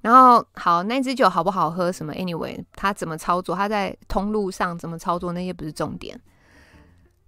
[0.09, 1.93] 然后好，那支酒好不好喝？
[1.93, 3.55] 什么？Anyway，他怎么操作？
[3.55, 5.33] 他在通路上怎么操作？
[5.35, 6.19] 那些不是重点。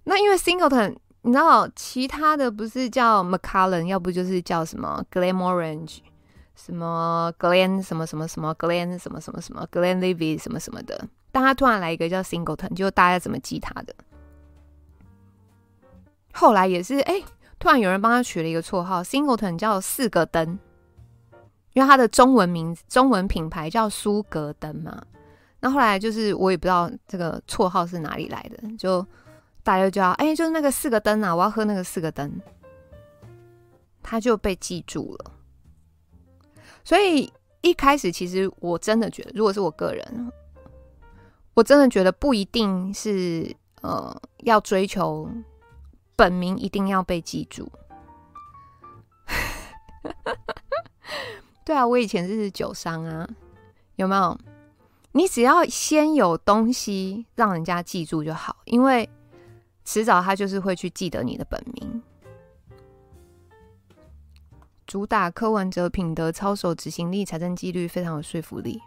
[0.05, 5.99] 那因为 Singleton，你知道，其他的不是叫 McCallan，要不就是叫什么 Glen Orange，
[6.55, 11.07] 什么 Glen 什么什么什么 Glen 什么什么什么 Glen Levy 什么什么的。
[11.31, 13.93] 但他突然来一个叫 Singleton，就大家怎么记他的？
[16.33, 17.21] 后来也是，哎，
[17.59, 20.57] 突然有人帮他取了一个绰号，Singleton 叫四个灯。
[21.73, 25.01] 因为它的中文名、中文品牌叫苏格登嘛，
[25.59, 29.05] 那后来就是我也不知道这个绰号是哪里来的，就
[29.63, 32.31] 大家就叫哎，就是那个四个灯啊，我要喝那个四个灯，
[34.03, 35.31] 他就被记住了。
[36.83, 40.31] 所以一开始其实我真的觉得，如果是我个人，
[41.53, 45.29] 我真的觉得不一定是呃要追求
[46.15, 47.71] 本名一定要被记住。
[51.63, 53.27] 对啊，我以前是酒商啊，
[53.95, 54.37] 有没有？
[55.13, 59.09] 你只要先有东西让人家记住就好，因为
[59.83, 62.01] 迟早他就是会去记得你的本名。
[64.87, 68.81] 主打柯文哲品德操守、执行力、财政纪律，非常有说服力。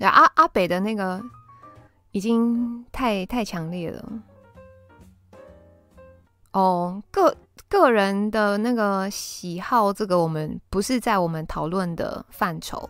[0.00, 1.22] 阿阿北的那个
[2.10, 4.22] 已经太太强烈了。
[6.52, 7.34] 哦，各
[7.68, 12.88] 个人的那个喜好，这个我们不是在我们讨论的范畴。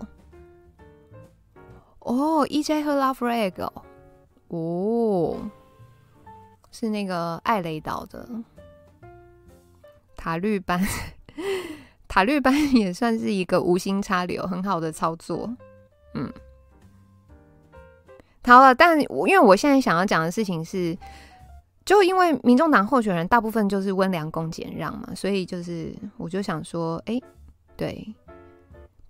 [2.01, 3.73] 哦，EJ 和 Love Rag 哦，
[4.49, 5.51] 哦，
[6.71, 8.29] 是那个艾雷岛的
[10.15, 10.81] 塔绿班，
[12.07, 15.51] 塔绿班也算是一个无心插柳，很好的操作。
[16.15, 16.31] 嗯，
[18.45, 20.97] 好了，但我因为我现在想要讲的事情是。
[21.87, 27.19] 就因为民众党候选人大部分就是温良恭俭让嘛，所以就是我就想说，哎，
[27.77, 28.13] 对，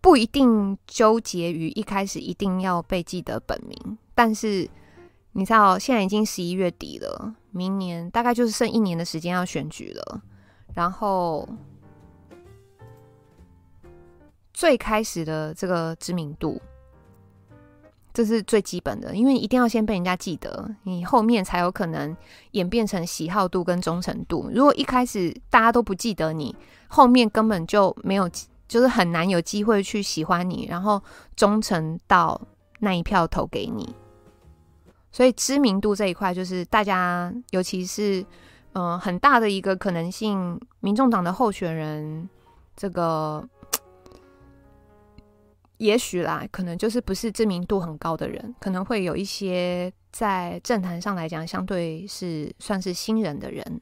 [0.03, 4.68] 不一定纠结于一开始一定要被记得本名，但是
[5.33, 10.22] 你知道现在已经十一月底了，明年大概就是剩一年的时间要选举了，
[10.74, 11.49] 然后
[14.53, 16.61] 最开始的这个知名度。
[18.16, 22.16] 这是最基本的，因为一定要先被人家记得，你后面才有可能
[22.52, 24.48] 演变成喜好度跟忠诚度。
[24.54, 26.56] 如果一开始大家都不记得你，
[26.88, 28.26] 后面根本就没有，
[28.66, 30.98] 就是很难有机会去喜欢你，然后
[31.36, 32.40] 忠诚到
[32.80, 33.94] 那一票投给你。
[35.12, 38.24] 所以知名度这一块，就是大家，尤其是
[38.72, 42.26] 嗯、很大的一个可能性，民众党的候选人
[42.74, 43.46] 这个。
[45.79, 53.81] 也许啦，可能就是不是知名度很高的人，可能会有一些在政坛上来讲，相对是算是新人的人。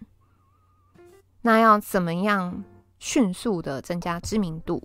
[1.42, 2.64] 那要怎么样
[2.98, 4.82] 迅速的增加知名度？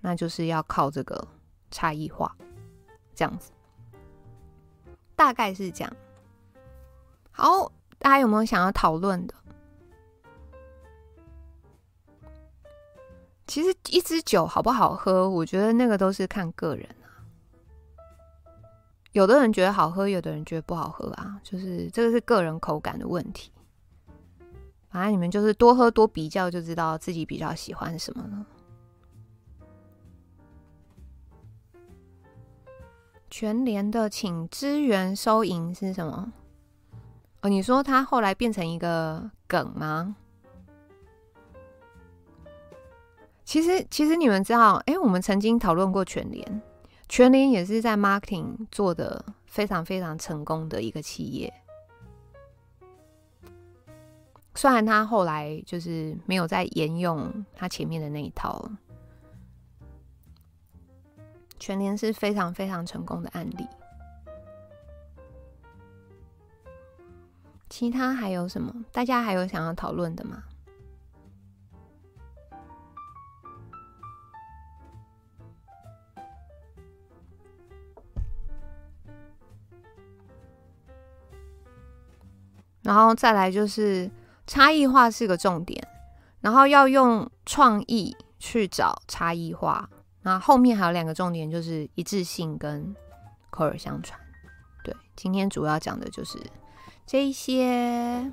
[0.00, 1.26] 那就是要靠这个
[1.70, 2.34] 差异化，
[3.14, 3.50] 这样子，
[5.16, 5.96] 大概是这样。
[7.30, 9.34] 好，大家有没有想要讨论的？
[13.48, 17.24] 其实一支酒好不好喝，我觉得那个都是看个人啊。
[19.12, 23.50] 有的人觉得好喝，有的人觉得不好喝啊，就是这个是个人口感的问题。
[24.90, 28.46] 反正你们就是多喝多比较，就知道自己比较喜欢什么了。
[33.30, 36.32] 全联的请支援收银是什么？
[37.40, 40.16] 哦，你说他后来变成一个梗吗？
[43.48, 46.62] 其实，其实你们知道，哎，我们曾经讨论过全联，
[47.08, 51.50] 全联也是在 marketing 做的非常非常成功的一个企业。
[54.54, 58.70] 虽然他后来就是没有再沿用他前面的那一套，
[61.58, 63.66] 全联是非常非常成功的案例。
[67.70, 68.84] 其他还有什么？
[68.92, 70.44] 大家还有想要讨论的吗？
[82.88, 84.10] 然后再来就是
[84.46, 85.86] 差异化是个重点，
[86.40, 89.86] 然后要用创意去找差异化。
[90.22, 92.96] 那后面还有两个重点，就是一致性跟
[93.50, 94.18] 口耳相传。
[94.82, 96.38] 对，今天主要讲的就是
[97.04, 98.32] 这一些。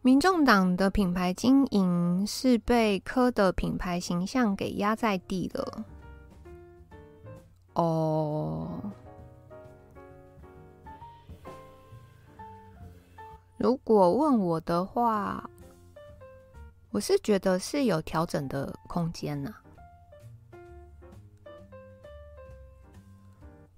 [0.00, 5.84] 民众党的品牌经营是被柯的品牌形象给压在地了。
[7.74, 8.80] 哦。
[13.64, 15.48] 如果问我的话，
[16.90, 19.54] 我是觉得是有调整的空间呐。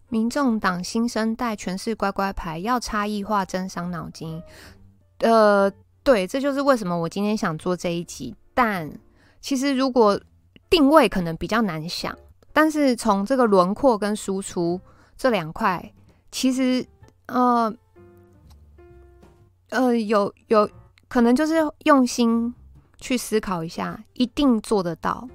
[0.09, 4.43] 民众党新生代全是乖乖牌，要差异化真伤脑筋。
[5.21, 5.71] 呃，
[6.03, 8.35] 对，这就是为什么我今天想做这一集。
[8.55, 8.91] 但
[9.41, 10.21] 其实如果
[10.69, 12.19] 定位可能比较难想，
[12.53, 14.81] 但是从这个轮廓跟输出
[15.17, 15.93] 这两块，
[16.33, 16.85] 其实
[17.27, 17.73] 呃。
[19.71, 20.69] 呃，有有
[21.09, 22.55] 可能就是用心
[22.99, 25.29] 去思考一下，一定做得到，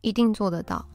[0.00, 0.86] 一定做得到。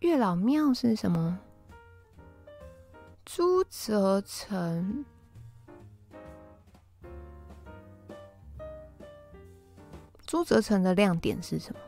[0.00, 1.38] 月老庙是什么？
[3.24, 5.04] 朱泽成，
[10.24, 11.80] 朱泽成的亮点是什么？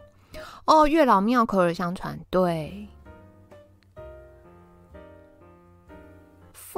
[0.65, 2.89] 哦，月老庙口耳相传，对。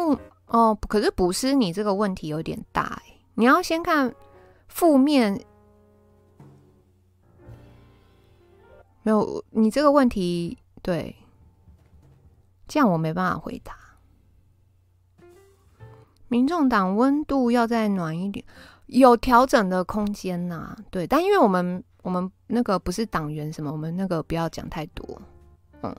[0.00, 4.14] 负哦，可是补师，你这个问题有点大哎，你要先看
[4.68, 5.44] 负面。
[9.02, 11.14] 没有，你这个问题对，
[12.66, 13.74] 这样我没办法回答。
[16.28, 18.44] 民众党温度要再暖一点，
[18.86, 25.20] 有调整的空间呐、对，但因为我们我们那个不是党员什么，我们那个不要讲太多。
[25.82, 25.94] 嗯。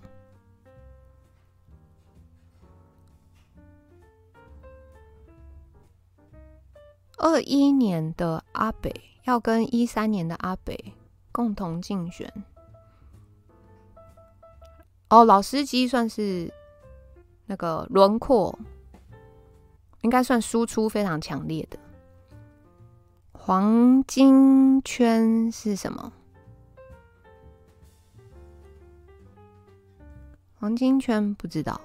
[7.22, 8.92] 二一年的阿北
[9.26, 10.96] 要跟一三年的阿北
[11.32, 12.34] 共同竞选。
[15.08, 16.52] 哦，老司机算是
[17.46, 18.58] 那个轮廓，
[20.02, 21.78] 应该算输出非常强烈的。
[23.34, 26.12] 黄金圈是什么？
[30.56, 31.80] 黄金圈不知道。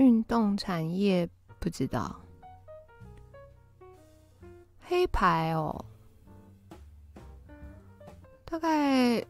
[0.00, 1.28] 运动产业
[1.58, 2.22] 不知道，
[4.80, 5.84] 黑牌哦，
[8.46, 9.22] 大概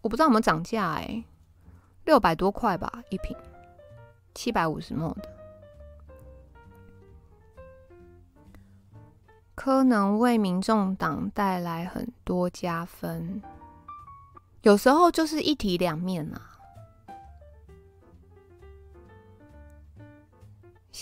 [0.00, 1.22] 我不知道有没有涨价哎，
[2.06, 3.36] 六百多块吧一瓶，
[4.34, 5.28] 七百五十 ml 的，
[9.54, 13.42] 可能为民众党带来很多加分，
[14.62, 16.51] 有时候就是一体两面啊。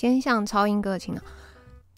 [0.00, 1.20] 先向超英哥勤劳，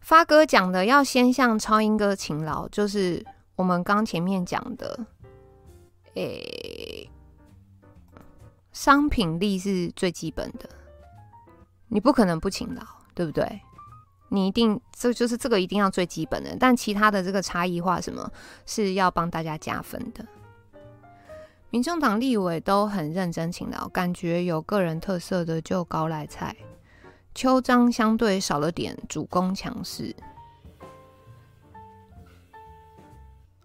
[0.01, 3.24] 发哥讲的要先向超英哥勤劳，就是
[3.55, 5.07] 我们刚前面讲的，
[6.15, 7.09] 诶、
[8.73, 10.69] 商品力是最基本的，
[11.87, 12.83] 你不可能不勤劳，
[13.15, 13.61] 对不对？
[14.31, 18.29] 你一定这就是这个一定要最基本的，但其他的这个差异化什么
[18.66, 20.27] 是要帮大家加分的。
[21.70, 26.57] 民众党立委都很认真勤劳，感觉有个人特色的就高来菜。
[27.34, 30.14] 邱彰相对少了点主攻强势，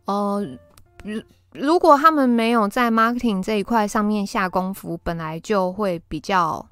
[0.06, 0.42] 呃，
[1.04, 1.22] 如
[1.52, 6.66] 如果他们没有在 marketing 这一块上面下功夫，本来就会比较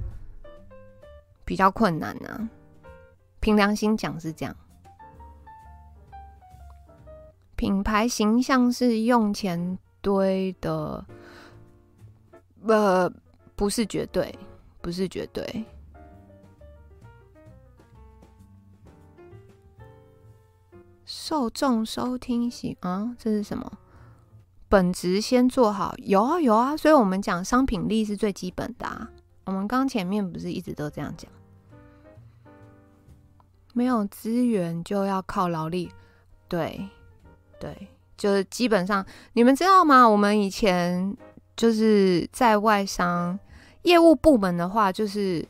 [1.43, 2.49] 比较困难呢、啊。
[3.39, 4.55] 凭良心讲是这样，
[7.55, 11.05] 品牌形象是用钱堆的，
[12.65, 13.11] 呃，
[13.55, 14.33] 不是绝对，
[14.81, 15.63] 不是绝对。
[21.17, 23.71] 受众收听喜啊，这是什么？
[24.67, 29.09] 本质先做好，有啊有啊，所以我们讲商品力是最基本的啊。
[29.45, 31.31] 我们刚前面不是一直都这样讲？
[33.73, 35.89] 没有资源就要靠劳力，
[36.49, 36.89] 对
[37.61, 37.87] 对，
[38.17, 40.07] 就是基本上你们知道吗？
[40.07, 41.15] 我们以前
[41.55, 43.39] 就是在外商
[43.83, 45.47] 业务部门的话，就是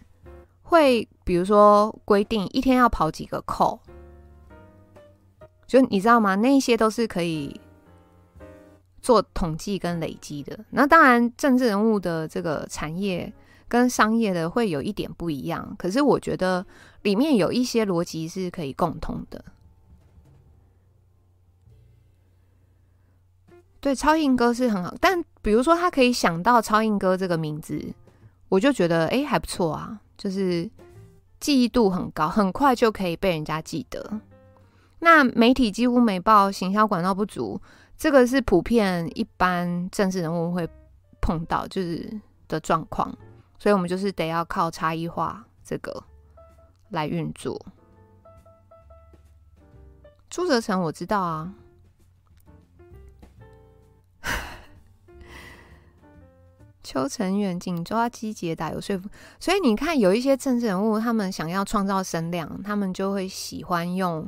[0.61, 3.79] 会比如说规定一天要跑几个 call。
[5.67, 6.35] 就你知道吗？
[6.35, 7.59] 那些都是可以
[9.01, 10.57] 做统计跟累积的。
[10.69, 13.31] 那当然，政治人物的这个产业
[13.67, 15.75] 跟商业的会有一点不一样。
[15.77, 16.65] 可是我觉得
[17.01, 19.43] 里面有一些逻辑是可以共通的。
[23.79, 27.79] 对，超硬哥是很好，但比如说他可以想到超硬哥这个名字，
[28.49, 30.67] 我就觉得哎还不错啊，就是
[31.39, 34.21] 记忆度很高，很快就可以被人家记得。
[35.05, 37.61] 那媒体几乎没报，行销管道不足，
[37.95, 40.67] 这个是普遍一般政治人物会
[41.21, 43.15] 碰到就是的状况，
[43.59, 46.03] 所以我们就是得要靠差异化这个
[46.89, 47.63] 来运作。
[50.27, 51.53] 朱泽成我知道啊，
[56.81, 59.07] 邱成远紧抓机捷打有说服，
[59.39, 64.27] 所以你看有一些政治人物，他们想要创造声量，他们就会喜欢用。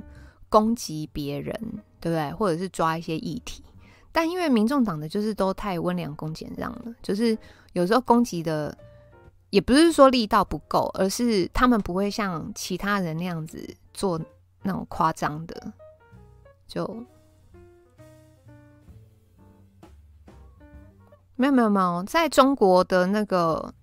[0.50, 1.54] 攻击别人，
[2.00, 2.32] 对不对？
[2.34, 3.64] 或者是抓一些议题，
[4.12, 7.38] 但因为民众党的就是都太温良恭俭让了，就是
[7.74, 8.76] 有时候攻击的
[9.50, 14.20] 也不是说力道不够，而是他们不会像其他人那样子做
[14.64, 15.74] 那种夸张的，
[16.68, 16.86] 就
[21.36, 23.74] 没有没有没有，在中国的那个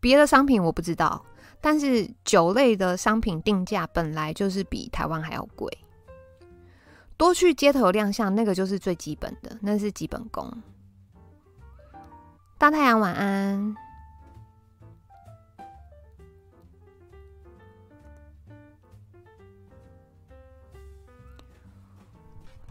[0.00, 1.24] 别的商品我不知道。
[1.60, 5.70] 但是酒类的商品定价本来就是比台湾还要贵，
[7.16, 10.50] 多去街头亮相，那个就是最基本的，那是基本功。
[12.56, 13.74] 大太阳晚安。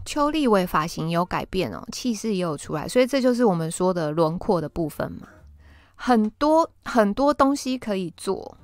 [0.04, 5.28] 邱立伟发型有改变哦，气势也有出来，所以这就是我们说的轮廓的部分嘛，
[5.94, 8.56] 很多很多东西可以做。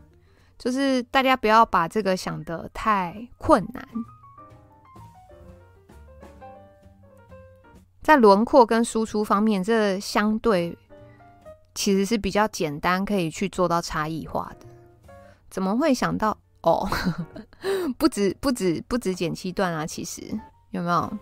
[0.64, 3.86] 就是大家不要把这个想得太困难。
[8.00, 10.76] 在轮廓跟输出方面，这相对
[11.74, 14.66] 其实是比较简单，可以去做到差异化的。
[15.50, 16.88] 怎么会想到哦？
[17.98, 20.22] 不止不止不止剪七段啊，其实
[20.70, 21.18] 有没有？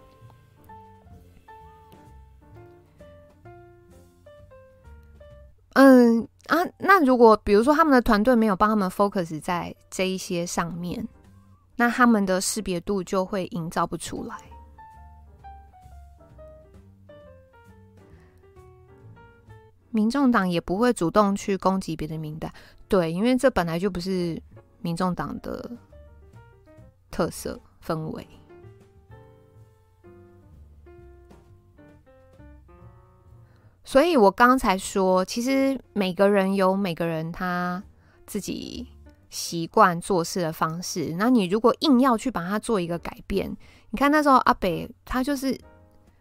[5.75, 11.07] 嗯啊，那如果比如说他们的团队没有帮他们 focus 在这一些上面，
[11.77, 14.37] 那他们的识别度就会营造不出来。
[19.91, 22.53] 民众党也不会主动去攻击别的名单，
[22.89, 24.41] 对，因为这本来就不是
[24.81, 25.71] 民众党的
[27.11, 28.27] 特色氛围。
[33.85, 37.83] 所以我刚才说，其实每个人有每个人他
[38.27, 38.87] 自己
[39.29, 41.15] 习惯做事的方式。
[41.19, 43.55] 那你如果硬要去把它做一个改变，
[43.91, 45.59] 你看那时候阿北他就是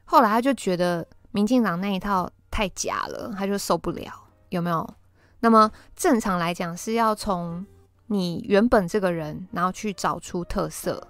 [0.05, 4.11] 后来他就觉得民进党那一套太假了，他就受不了，
[4.49, 4.93] 有没有？
[5.39, 7.65] 那么正常来讲是要从
[8.07, 11.01] 你原本这个人，然后去找出特色，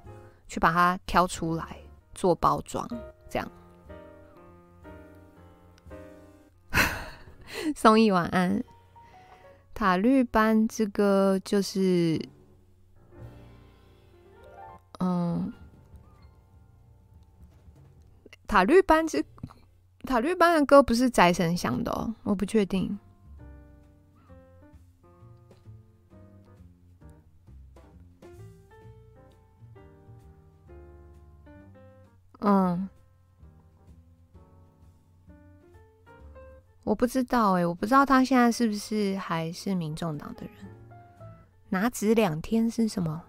[0.47, 1.77] 去把它挑出来
[2.13, 2.87] 做包装，
[3.29, 3.51] 这样。
[7.75, 8.63] 松一晚安，
[9.73, 12.19] 塔绿班之歌就是，
[14.99, 15.51] 嗯，
[18.47, 19.23] 塔绿班之
[20.03, 22.97] 塔绿班的歌不是宅神想的哦，我不确定。
[37.01, 40.53] 不知道哎、我不知道他现在是不是还是民众党的人。
[41.69, 43.23] 拿职两天是什么？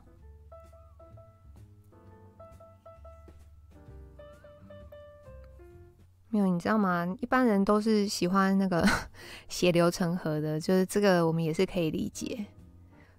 [6.28, 7.16] 没有，你知道吗？
[7.22, 8.86] 一般人都是喜欢那个
[9.48, 12.44] 血流成河的，就是这个我们也是可以理解。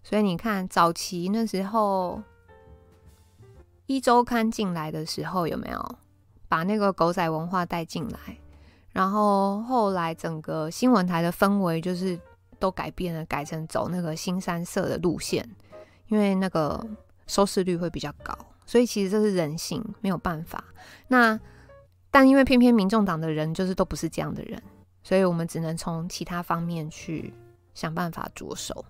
[0.03, 2.21] 所以你看，早期那时候
[3.87, 5.95] 一周刊进来的时候，有没有
[6.47, 8.37] 把那个狗仔文化带进来？
[8.93, 12.17] 然后后来整个新闻台的氛围就是
[12.59, 15.45] 都改变了，改成走那个新三色的路线，
[16.07, 16.81] 因为那个
[17.27, 18.33] 收视率会比较高，
[18.65, 20.63] 所以其实这是人性，没有办法。
[21.07, 21.37] 那
[22.11, 24.61] 但因为偏偏民众党的人就是都不是这样的人，
[25.03, 27.33] 所以我们只能从其他方面去
[27.73, 28.85] 想办法着手。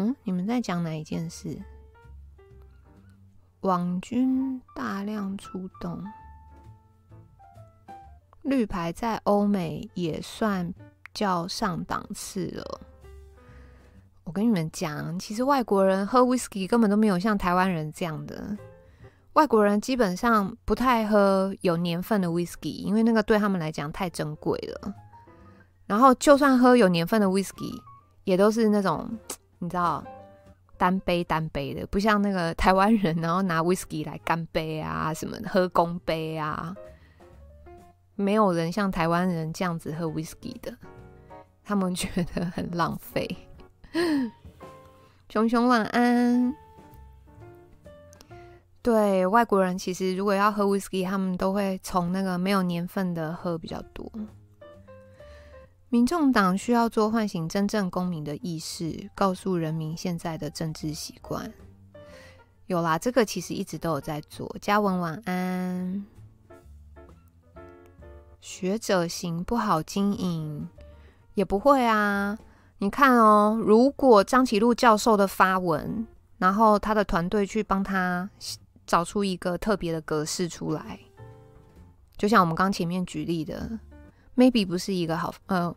[0.00, 1.62] 嗯，你们在讲哪一件事？
[3.60, 6.02] 网军大量出动，
[8.40, 10.72] 绿牌在欧美也算
[11.12, 12.80] 较上档次了。
[14.24, 18.56] 我跟你们讲，其实外国人喝威士忌根本都没有像台湾人这样的。
[19.34, 24.94] 外国人基本上不太喝有年份的威士忌，因为那个对他们来讲太珍贵了。
[25.84, 27.82] 然后，就算喝有年份的威士忌，
[28.24, 29.06] 也都是那种。
[29.60, 30.02] 你知道，
[30.76, 36.74] 单杯单杯的，不像那个台湾人，然后拿 whisky 来干杯啊，什么喝公杯啊，
[38.16, 40.74] 没有人像台湾人这样子喝 whisky 的，
[41.62, 43.28] 他们觉得很浪费。
[45.28, 46.54] 熊熊晚安。
[48.82, 54.10] 对，外国人其实如果要喝 whisky，，他们都会从那个没有年份的喝比较多。
[55.92, 61.52] 民众党需要做唤醒真正公民的意识，告诉人民现在的政治习惯。
[62.66, 64.56] 有啦，这个其实一直都有在做。
[64.60, 66.06] 嘉文晚安。
[68.40, 70.68] 学者型不好经营，
[71.34, 72.38] 也不会啊。
[72.78, 76.06] 你看哦，如果张启禄教授的发文，
[76.38, 78.30] 然后他的团队去帮他
[78.86, 81.00] 找出一个特别的格式出来，
[82.16, 83.76] 就像我们刚前面举例的。
[84.40, 85.74] Maybe 不是一个好，呃，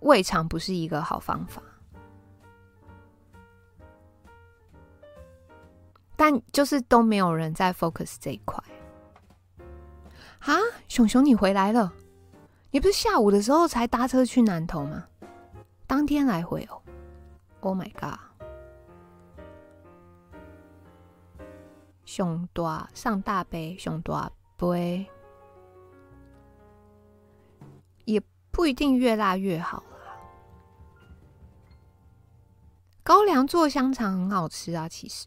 [0.00, 1.62] 未尝不是一个好方法，
[6.14, 8.62] 但就是都没有人在 focus 这一块。
[10.40, 11.90] 啊，熊熊你回来了，
[12.70, 15.06] 你不是下午的时候才搭车去南投吗？
[15.86, 16.82] 当天来回哦
[17.60, 18.18] ，Oh my god，
[22.04, 25.08] 熊大上大杯，熊大杯。
[28.04, 30.16] 也不一定越辣越好啦。
[33.02, 35.26] 高粱做香肠很好吃啊，其实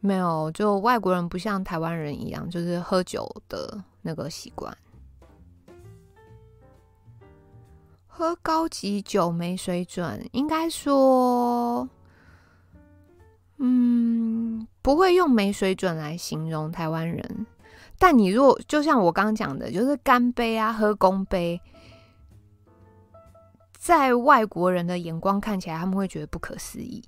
[0.00, 4.76] 没有，就外国人不像台湾人一样，就是喝酒的那个习惯。
[8.06, 11.88] 喝高级酒没水准，应该说，
[13.56, 17.46] 嗯，不会用没水准来形容台湾人。
[18.02, 21.60] 但你如果就像我刚刚讲的，就是干杯啊，喝公杯，
[23.78, 27.00] 在外国人的眼光看起来，他们会觉得不可思议。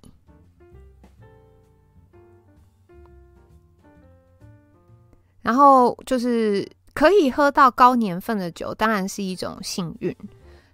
[5.43, 6.65] 然后就是
[6.95, 10.17] 可以喝到高年份的酒，当然是一种幸运。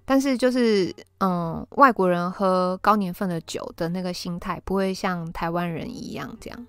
[0.04, 6.66] 但是就是，嗯，外国人喝高年份的酒的那个心态，不会像台湾人一样这样。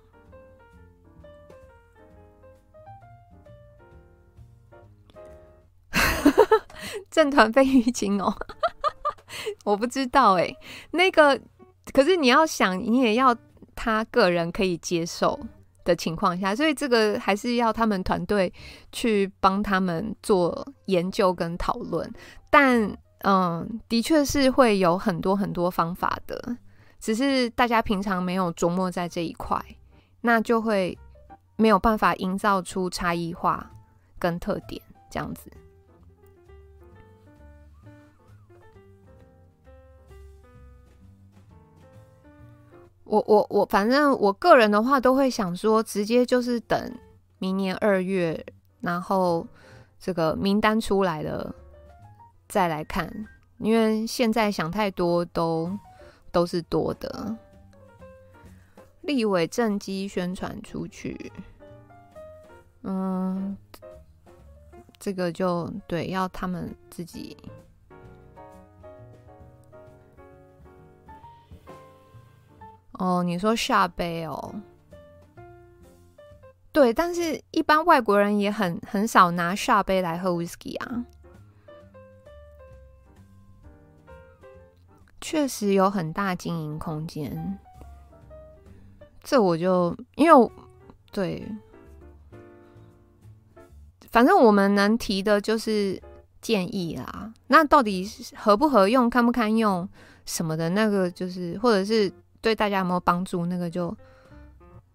[7.10, 8.34] 正团费玉清哦，
[9.64, 10.54] 我不知道哎，
[10.90, 11.40] 那个
[11.92, 13.36] 可是你要想，你也要
[13.74, 15.38] 他个人可以接受
[15.84, 18.52] 的情况下，所以这个还是要他们团队
[18.92, 22.12] 去帮他们做研究跟讨论，
[22.50, 22.96] 但。
[23.24, 26.56] 嗯，的确是会有很多很多方法的，
[26.98, 29.64] 只是大家平常没有琢磨在这一块，
[30.22, 30.98] 那就会
[31.54, 33.70] 没有办法营造出差异化
[34.18, 35.48] 跟特点这样子。
[43.12, 46.98] 我我我，反正我个人的话，都会想说，直接就是等
[47.38, 48.42] 明年二月，
[48.80, 49.46] 然后
[50.00, 51.54] 这个名单出来了。
[52.48, 53.28] 再来看，
[53.58, 55.78] 因为现在想太多都
[56.30, 57.36] 都是多的。
[59.02, 61.30] 立委政绩宣传出去，
[62.80, 63.54] 嗯，
[64.98, 67.36] 这个就对，要他们自己。
[73.02, 74.54] 哦，你说下杯哦？
[76.70, 81.04] 对，但是一般外国人也很很少拿下杯来喝 whisky 啊。
[85.20, 87.58] 确实有很大经营空间，
[89.20, 90.50] 这我就因为
[91.10, 91.44] 对，
[94.12, 96.00] 反正我们能提的就是
[96.40, 97.34] 建议啦。
[97.48, 99.88] 那到底合不合用、堪不堪用
[100.24, 102.12] 什么的，那个就是或者是
[102.42, 103.96] 对大家有没有帮助，那个就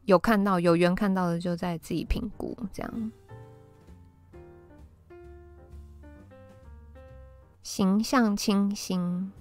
[0.06, 3.12] 有看到有缘看到的，就在自己评估这样。
[7.64, 9.32] 形象清新。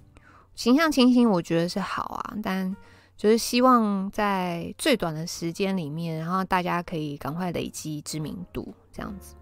[0.55, 2.74] 形象清新，我觉得是好啊，但
[3.16, 9.35] 就是希望在最短的时间里面，然后大家可以赶快累积知名度，这样子。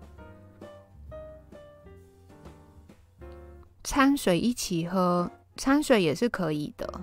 [3.84, 7.00] 掺水一起喝，掺水也是可以的。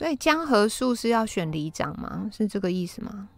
[0.00, 2.30] 所以江河树是要选里长吗？
[2.32, 3.28] 是这个意思吗？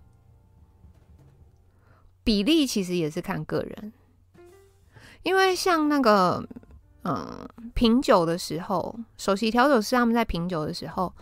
[2.22, 3.92] 比例其实也是看个人，
[5.24, 6.48] 因为像那个
[7.02, 11.12] 嗯品酒的时候，首席调酒师他们在品酒的时候，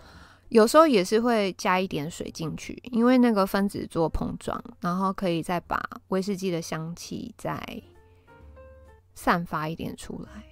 [0.51, 7.83] 有时候也是会加一点水进去，因为那个分子做碰撞，然后可以再把威士忌的香气再
[9.15, 10.50] 散发一点出来。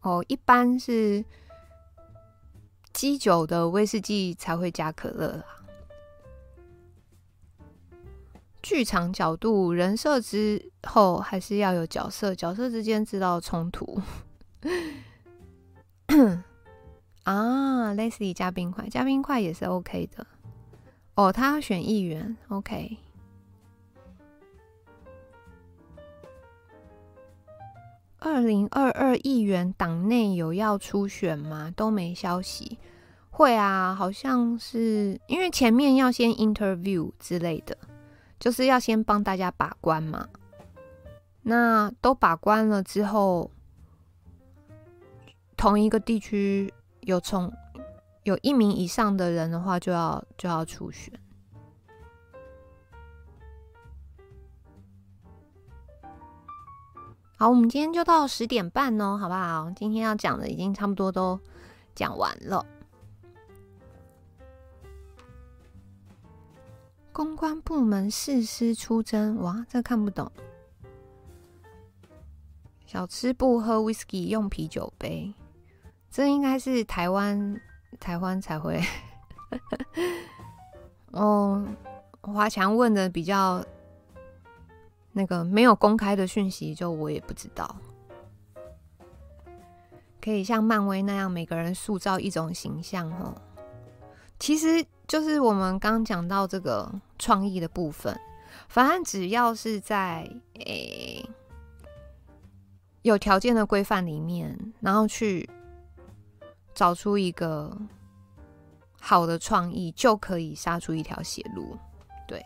[0.00, 1.24] 哦，一般是
[2.92, 5.44] 基酒的威士忌才会加可乐啦。
[8.60, 14.00] 剧场角度、人设之后，还是要有角色，角色之间知道冲突。
[17.24, 20.26] 啊，Leslie 加冰块，加冰块也是 OK 的。
[21.14, 22.96] 哦，他要选议员，OK。
[28.20, 31.72] 二零二二议员党内有要初选吗？
[31.76, 32.78] 都没消息。
[33.30, 37.78] 会啊，好像是因为前面要先 interview 之类的，
[38.40, 40.28] 就是要先帮大家把关嘛。
[41.42, 43.52] 那都把关了之后，
[45.56, 47.52] 同一个地区有从
[48.24, 51.12] 有一名以上的人的话，就要就要初选。
[57.40, 59.70] 好，我们今天就到十点半哦，好不好？
[59.76, 61.38] 今天要讲的已经差不多都
[61.94, 62.66] 讲完了。
[67.12, 70.28] 公关部门誓师出征，哇，这看不懂。
[72.84, 75.32] 小吃部喝 whisky 用啤酒杯，
[76.10, 77.60] 这应该是台湾
[78.00, 78.82] 台湾才会。
[81.12, 81.64] 哦，
[82.20, 83.64] 华强问的比较。
[85.18, 87.76] 那个没有公开的讯息，就我也不知道。
[90.20, 93.34] 可以像漫威那样，每个人塑造一种形象哦。
[94.38, 96.88] 其实就是我们刚讲到这个
[97.18, 98.16] 创意的部分，
[98.68, 100.30] 反正只要是在
[100.60, 101.28] 诶、
[103.02, 105.50] 有条件的规范里面，然后去
[106.74, 107.76] 找出一个
[109.00, 111.76] 好的创意，就可以杀出一条血路。
[112.28, 112.44] 对，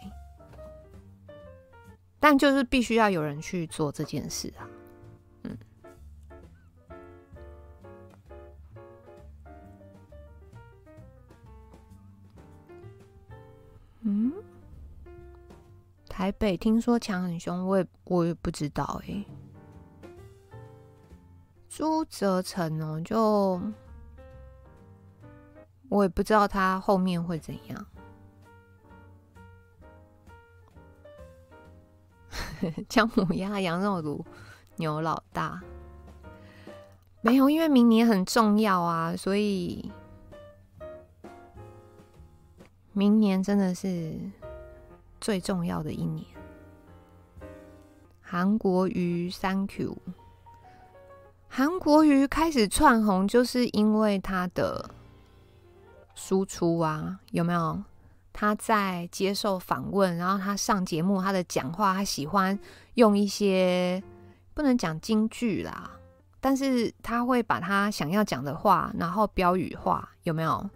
[2.22, 4.62] 但就是必须要有人去做这件事啊。
[5.42, 5.58] 嗯，
[14.02, 14.32] 嗯
[16.08, 19.24] 台北听说墙很凶，我也我也不知道哎、
[21.68, 23.60] 朱泽城哦，就
[25.88, 27.86] 我也不知道他后面会怎样。
[32.88, 34.24] 姜母鸭、 羊肉炉、
[34.76, 35.60] 牛老大，
[37.20, 39.90] 没有，因为明年很重要啊，所以。
[42.94, 44.14] 明年真的是
[45.18, 46.26] 最重要的一年。
[48.20, 49.96] 韩国瑜，Thank you。
[51.48, 54.90] 韩国瑜开始窜红，就是因为他的
[56.14, 57.82] 输出啊，有没有？
[58.42, 62.58] 他在接受访问，然后他上节目，他的讲话，他喜欢
[62.94, 64.02] 用一些
[64.52, 65.92] 不能讲京剧啦，
[66.40, 70.68] 但是他会把他想要讲的话，然后标语化，有没有？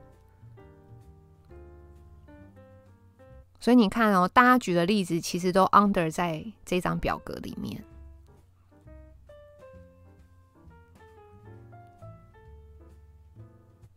[3.58, 7.82] 所以你看哦，大家举的例子其实都 under 在这张表格里面。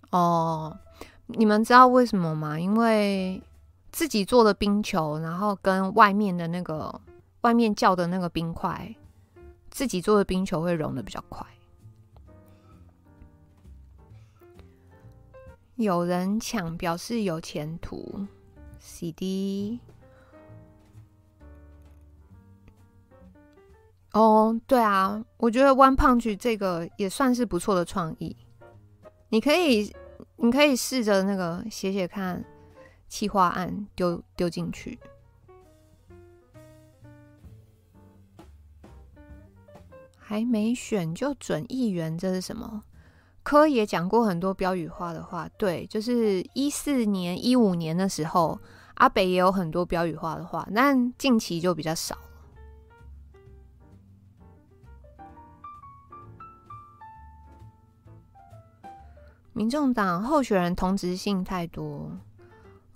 [0.10, 0.76] 哦，
[1.28, 2.60] 你们知道为什么吗？
[2.60, 3.40] 因为
[4.00, 7.02] 自己做的冰球，然后跟外面的那个
[7.42, 8.96] 外面叫的那个冰块，
[9.70, 11.46] 自己做的冰球会融得比较快。
[15.76, 18.26] 有人抢，表示有前途。
[18.80, 19.78] CD
[24.14, 28.34] 哦，对啊，我觉得 One Punch 这个也算是不错的创意。
[29.28, 29.94] 你可以，
[30.38, 32.42] 你可以试着那个写写看，
[33.10, 34.98] 企划案丢丢进去。
[40.18, 42.84] 还没选就准议员，这是什么？
[43.42, 48.60] 柯也讲过很多标语化的话，对，就是一四年、一五年的时候，
[48.96, 52.16] 阿北也有很多标语化的话，但近期就比较少。
[59.54, 62.12] 民众党候选人同质性太多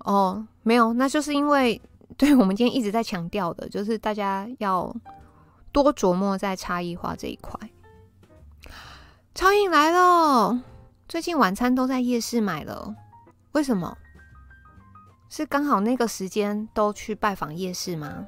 [0.03, 1.81] 哦，没有，那就是因为
[2.17, 4.93] 对我们今天一直在强调的，就是大家要
[5.71, 7.59] 多琢磨在差异化这一块。
[9.33, 10.61] 超影来了，
[11.07, 12.95] 最近晚餐都在夜市买了。
[13.53, 13.97] 为什么？
[15.29, 18.27] 是刚好那个时间都去拜访夜市吗？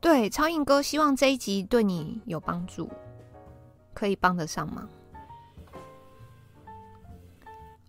[0.00, 2.88] 对，超影哥希望这一集对你有帮助，
[3.96, 4.86] 可以帮得上忙。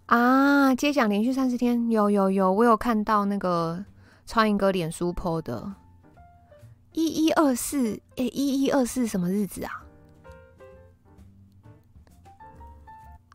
[0.08, 3.84] 啊，接奖连续三十天，有有有，我有看到那个。
[4.30, 5.74] 超英哥脸书 po 的，
[6.92, 9.86] 一一二四，哎，一一二四什么日子啊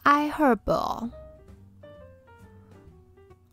[0.05, 1.11] ？iHerb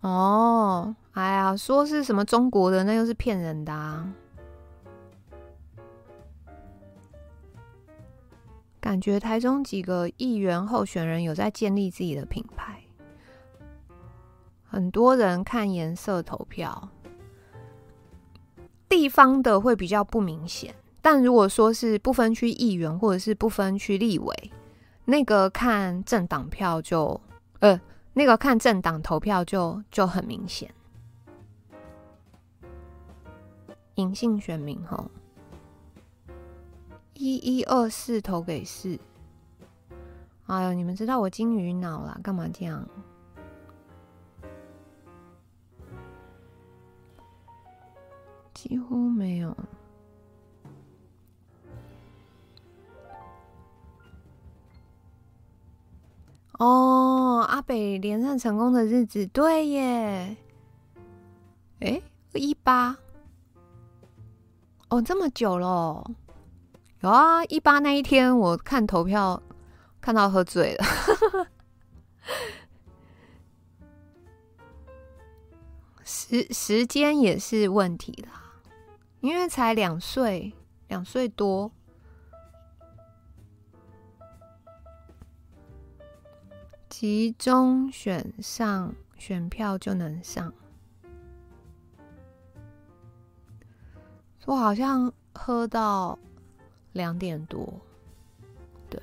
[0.01, 4.05] 哦，哎呀，说是什么中国的，那又是骗人的啊！
[8.79, 12.81] 感觉台中几个议员候选人有在建立自己的品牌，
[14.63, 16.89] 很多人看颜色投票。
[18.87, 24.51] 地方的会比较不明显，但如果说是不分区议员或者是不分区立委，
[25.05, 27.19] 那个看政党票就，
[27.59, 27.79] 呃，
[28.13, 30.73] 那个看政党投票就就很明显。
[33.95, 35.11] 隐性选民吼，
[37.21, 38.97] 一一二四投给四，
[40.45, 42.87] 哎呦，你们知道我金鱼脑啦，干嘛这样？
[48.53, 49.53] 几乎没有。
[56.53, 60.37] 哦，阿北连胜成功的日子，对耶。
[61.81, 62.01] 哎，
[62.31, 62.97] 一八。
[64.87, 66.09] 哦，这么久了。
[67.01, 69.41] 有啊，一八那一天，我看投票
[70.01, 70.85] 看到喝醉了。
[76.03, 78.51] 时时间也是问题啦。
[79.21, 80.53] 因为才两岁，
[80.87, 81.71] 两岁多，
[86.89, 90.53] 集中选上选票就能上。
[94.45, 96.17] 我好像喝到
[96.93, 97.71] 两点多，
[98.89, 98.99] 对，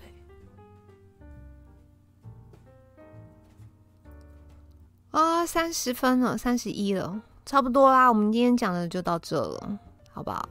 [5.12, 8.08] 啊，三十分了，三十一了，差不多啦。
[8.08, 9.78] 我们今天讲的就到这了，
[10.10, 10.48] 好不好？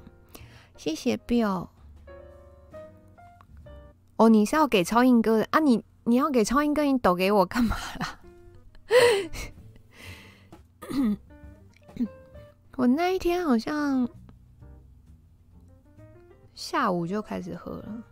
[0.77, 1.67] 谢谢 Bill。
[4.15, 5.59] 哦，你是要给超硬哥的啊？
[5.59, 8.19] 你你要给超硬哥，你抖给我干嘛啦？
[12.77, 14.09] 我那一天好像。
[16.55, 18.03] 下午就开始喝了。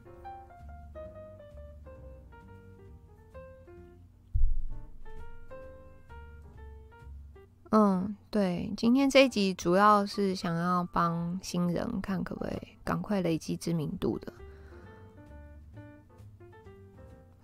[7.72, 14.32] 嗯，对，今天这一集主要是想要帮新人看可不可以赶快累积知名度的。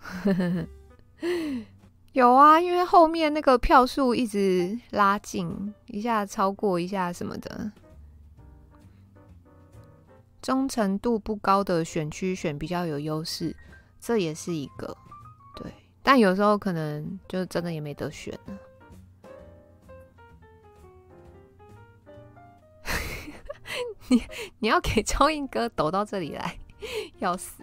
[2.14, 7.72] 有啊，因为后面那个票数一直拉近，一下超过一下什么的。
[10.42, 13.56] 忠诚度不高的选区选比较有优势，
[14.00, 14.96] 这也是一个
[15.56, 15.72] 对。
[16.02, 18.38] 但有时候可能就真的也没得选。
[24.08, 24.24] 你
[24.60, 26.58] 你要给超英哥抖到这里来，
[27.20, 27.62] 要死！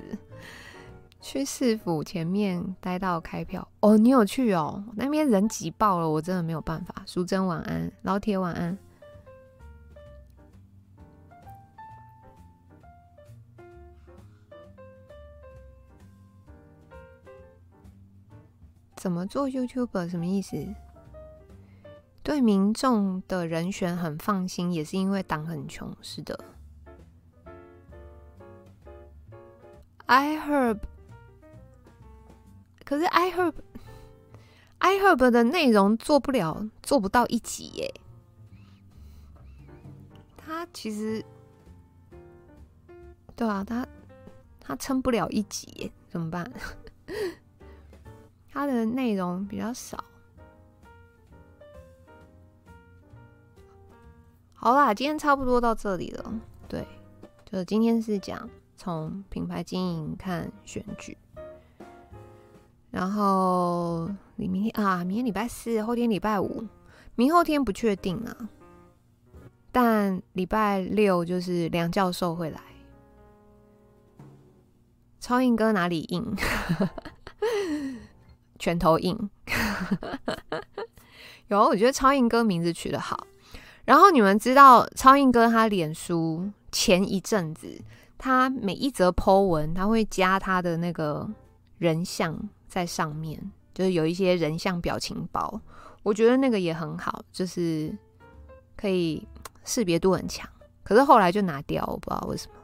[1.21, 4.85] 去市府前面待到开票哦，你有去哦？
[4.95, 7.03] 那边人挤爆了，我真的没有办法。
[7.05, 8.79] 淑珍晚安，老铁晚安。
[19.07, 20.09] 怎么做 YouTube？
[20.09, 20.57] 什么意思？
[22.25, 25.97] 对民众的人选很放心，也是因为党很穷。
[26.03, 26.37] 是的。
[30.09, 30.81] iHerb，
[32.85, 37.95] 可是 iHerb，iHerb 的内容做不了，做不到一集耶。
[40.37, 41.25] 他其实，
[43.37, 43.87] 对啊，他
[44.59, 46.53] 他撑不了一集耶，怎么办？
[48.57, 50.03] 它的内容比较少。
[54.55, 56.33] 好啦，今天差不多到这里了。
[56.67, 56.89] 对，
[57.45, 61.15] 就今天是讲从品牌经营看选举，
[62.91, 66.65] 然后你明天啊，明天礼拜四，后天礼拜五，
[67.15, 68.49] 明后天不确定啊。
[69.71, 72.63] 但礼拜六就是梁教授会来，
[75.21, 76.35] 超硬哥哪里硬？
[78.59, 79.31] 拳头硬，
[81.49, 83.27] 有，我觉得超硬哥名字取得好。
[83.85, 87.81] 然后你们知道超硬哥他脸书前一阵子，
[88.19, 91.29] 他每一则 po 文，他会加他的那个
[91.79, 93.41] 人像在上面，
[93.73, 95.61] 就是有一些人像表情包。
[96.03, 97.97] 我觉得那个也很好，就是
[98.77, 99.27] 可以
[99.65, 100.49] 识别度很强。
[100.83, 102.56] 可是后来就拿掉，我不知道为什么。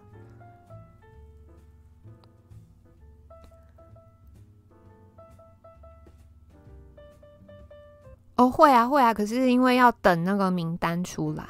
[8.42, 11.46] 哦，会啊，会啊，可是因为要等那个名单出来，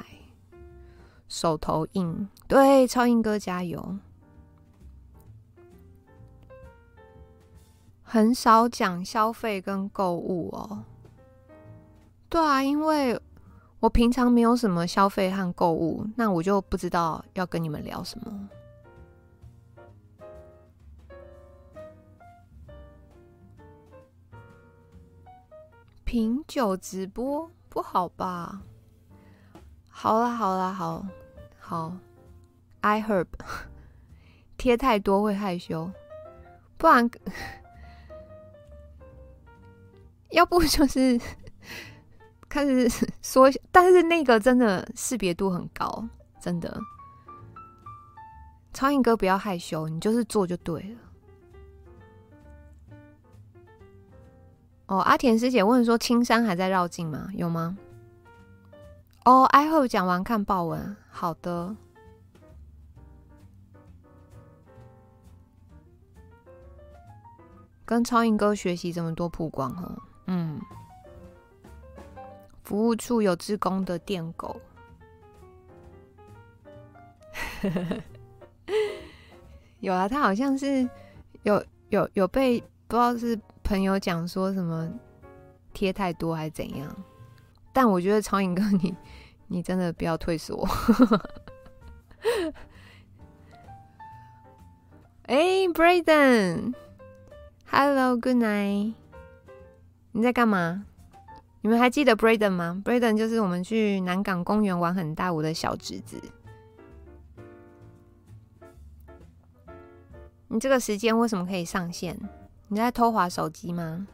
[1.27, 2.29] 手头硬。
[2.47, 3.97] 对，超硬哥加油！
[8.03, 10.83] 很少讲消费跟购物哦。
[12.29, 13.19] 对啊，因为
[13.79, 18.49] 我平常没有什么消费和购物，那我就不知道要跟你们聊什么。
[26.13, 28.61] 品酒直播不好吧？
[29.89, 31.03] 好啦好啦好，
[31.57, 31.91] 好
[32.83, 33.25] ，iHerb
[34.55, 35.89] 贴太多会害羞，
[36.77, 37.09] 不然
[40.29, 41.19] 要不就是
[42.47, 42.87] 开始
[43.23, 46.07] 说，但是那个真的识别度很高，
[46.39, 46.79] 真的。
[48.71, 50.99] 超硬哥不要害羞，你就是做就对了。
[54.87, 57.29] 哦，阿田师姐问说：“青山还在绕境吗？
[57.33, 57.75] 有吗？”
[59.25, 60.95] 哦，iHerb 讲完看报文。
[61.09, 61.73] 好的，
[67.85, 69.97] 跟超硬哥学习这么多曝光哦。
[70.27, 70.59] 嗯，
[72.63, 74.59] 服务处有志工的电狗，
[79.79, 80.87] 有啊，他好像是
[81.43, 83.39] 有有有被不知道是。
[83.73, 84.87] 朋友讲说什么
[85.73, 86.95] 贴太多还是怎样，
[87.73, 88.95] 但我觉得超影哥，你
[89.47, 90.63] 你真的不要退缩。
[95.23, 98.93] 哎，Braden，Hello，Good Night，
[100.11, 100.85] 你在干嘛？
[101.61, 106.21] 你们还记得 Braden 吗？Braden 就是我们去南港公园玩很大我的小侄子。
[110.49, 112.15] 你这个时间为什么可以上线？
[112.67, 114.07] 你在偷滑手机吗？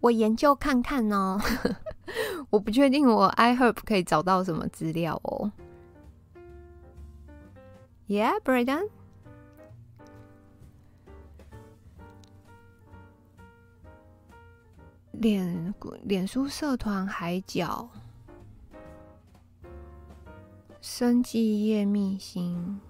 [0.00, 1.40] 我研究看看哦，
[2.50, 5.50] 我不确定我 iHerb 可以找到什么资料哦。
[8.06, 8.88] Yeah，Braden。
[15.12, 15.74] 脸
[16.04, 17.90] 脸书社团海角
[20.80, 22.80] 生技业秘辛，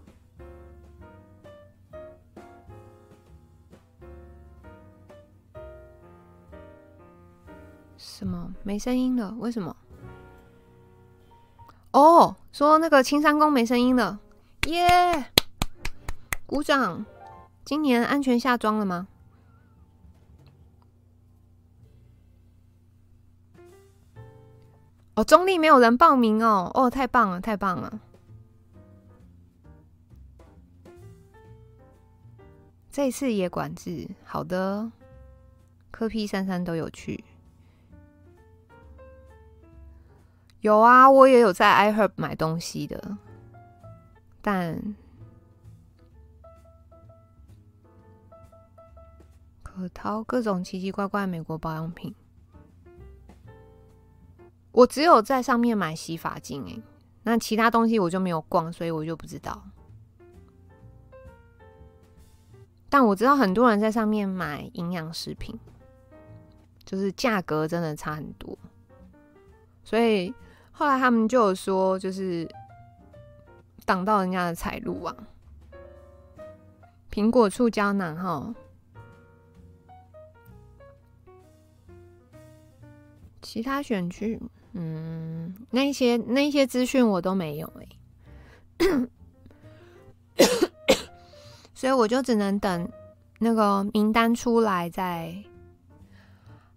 [7.98, 9.34] 什么没声音了？
[9.38, 9.76] 为什么？
[11.90, 14.20] 哦，说那个青山宫没声音了，
[14.68, 15.26] 耶、
[16.46, 17.04] 鼓掌！
[17.64, 19.08] 今年安全下庄了吗？
[25.14, 28.00] 哦，中立没有人报名哦，哦，太棒了，太棒了！
[32.92, 34.90] 这次也管制，好的，
[35.90, 37.24] 柯 P 三三都有去，
[40.60, 43.16] 有啊，我也有在 iHerb 买东西的，
[44.42, 44.96] 但
[49.62, 52.14] 可淘各种奇奇怪怪美国保养品。
[54.72, 56.82] 我只有在上面买洗发精诶，
[57.22, 59.64] 那其他东西我就没有逛，所以我就不知道。
[62.88, 65.58] 但我知道很多人在上面买营养食品，
[66.84, 68.56] 就是价格真的差很多，
[69.84, 70.32] 所以
[70.78, 72.48] 后来他们就有说，就是
[73.84, 75.16] 挡到人家的财路啊。
[77.10, 78.54] 苹果醋胶囊哈，
[83.42, 84.40] 其他选区。
[84.74, 87.88] 嗯，那一些那一些资讯我都没有哎，
[91.74, 92.88] 所以我就只能等
[93.40, 95.34] 那个名单出来再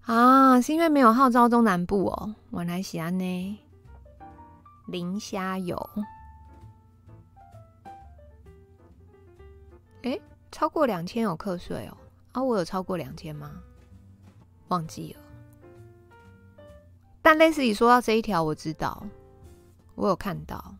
[0.01, 3.59] 啊，是因为没有号召中南部哦，我来西安呢，
[4.91, 5.89] 磷虾油，
[10.03, 10.19] 哎，
[10.51, 11.97] 超过两千有课税哦，
[12.33, 13.49] 啊，我有超过两千吗？
[14.67, 15.21] 忘记了。
[17.21, 19.01] 但类似你说到这一条，我知道，
[19.95, 20.75] 我有看到，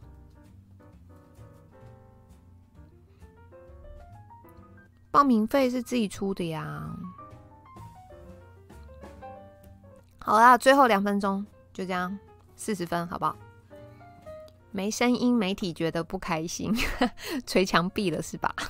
[5.10, 6.94] 报名费是自己出的呀。
[10.20, 12.18] 好啦，最后两分钟，就这样，
[12.56, 13.36] 四十分，好不好？
[14.72, 16.74] 没声音，媒体觉得不开心，
[17.46, 18.56] 捶墙壁了是吧？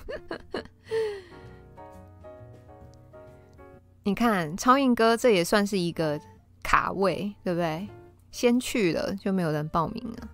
[4.04, 6.20] 你看，超硬哥，这也算是一个。
[6.64, 7.88] 卡位对不对？
[8.32, 10.30] 先去了就没有人报名了。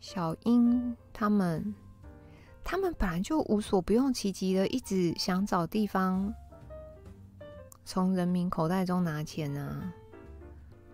[0.00, 1.74] 小英他们，
[2.64, 6.32] 他们本来就无所不用其极的，一直想找地方
[7.84, 9.92] 从人民口袋中拿钱啊。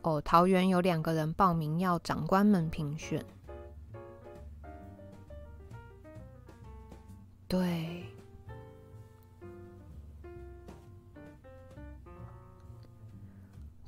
[0.07, 3.27] 哦，桃园有两个人报名要长官们评选，
[7.49, 8.05] 对。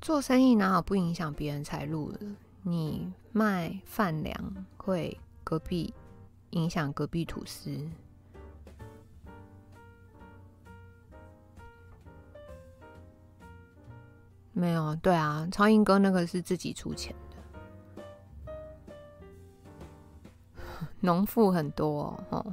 [0.00, 2.18] 做生意哪好不影响别人财路的？
[2.62, 5.94] 你卖饭粮会隔壁
[6.50, 7.88] 影响隔壁吐司？
[14.58, 18.42] 没有，对啊，超英哥那个是自己出钱的，
[20.98, 22.52] 农妇很多哦。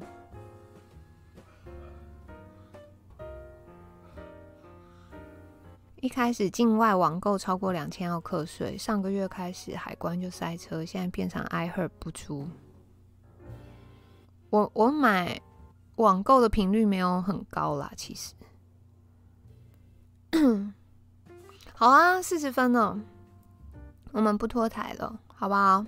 [5.99, 12.47] 一开始境外网购超过两千要课税，上个月开始海关就塞车，现在变成 I heard 不出。
[14.51, 15.41] 我我买
[15.95, 18.35] 网购的频率没有很高啦，其实。
[21.77, 22.97] 好啊，四十分了，
[24.11, 25.85] 我们不脱台了，好不好？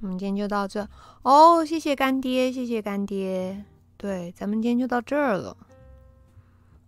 [0.00, 0.88] 我们今天就到这
[1.22, 3.64] 哦，谢谢干爹，谢谢干爹。
[3.96, 5.56] 对，咱们今天就到这儿了。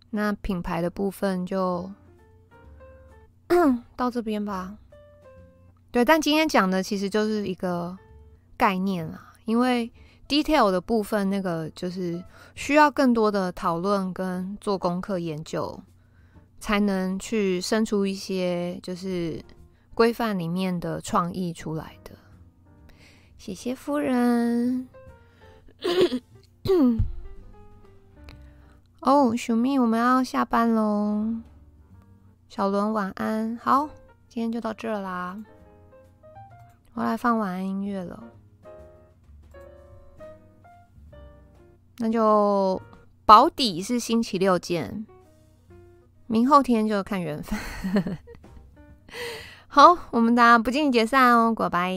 [0.09, 1.89] 那品牌的部分就。
[3.95, 4.75] 到这边吧，
[5.91, 7.95] 对，但今天讲的其实就是一个
[8.57, 9.91] 概念啦，因为
[10.27, 12.21] detail 的部分那个就是
[12.55, 15.79] 需要更多的讨论跟做功课研究，
[16.65, 19.39] 才能去生出一些就是
[19.93, 22.09] 规范里面的创意出来的。
[23.37, 24.89] 谢谢夫人。
[29.01, 31.35] 哦， 小蜜，我们要下班喽。
[32.49, 33.55] 小伦，晚安。
[33.61, 33.87] 好，
[34.27, 35.37] 今天就到这啦。
[36.95, 38.23] 我来放晚安音乐了。
[41.99, 42.81] 那就
[43.23, 45.05] 保底是星期六见，
[46.35, 47.57] 明后天就看缘分。
[49.69, 51.93] 好，我们大家不见不散哦，拜拜。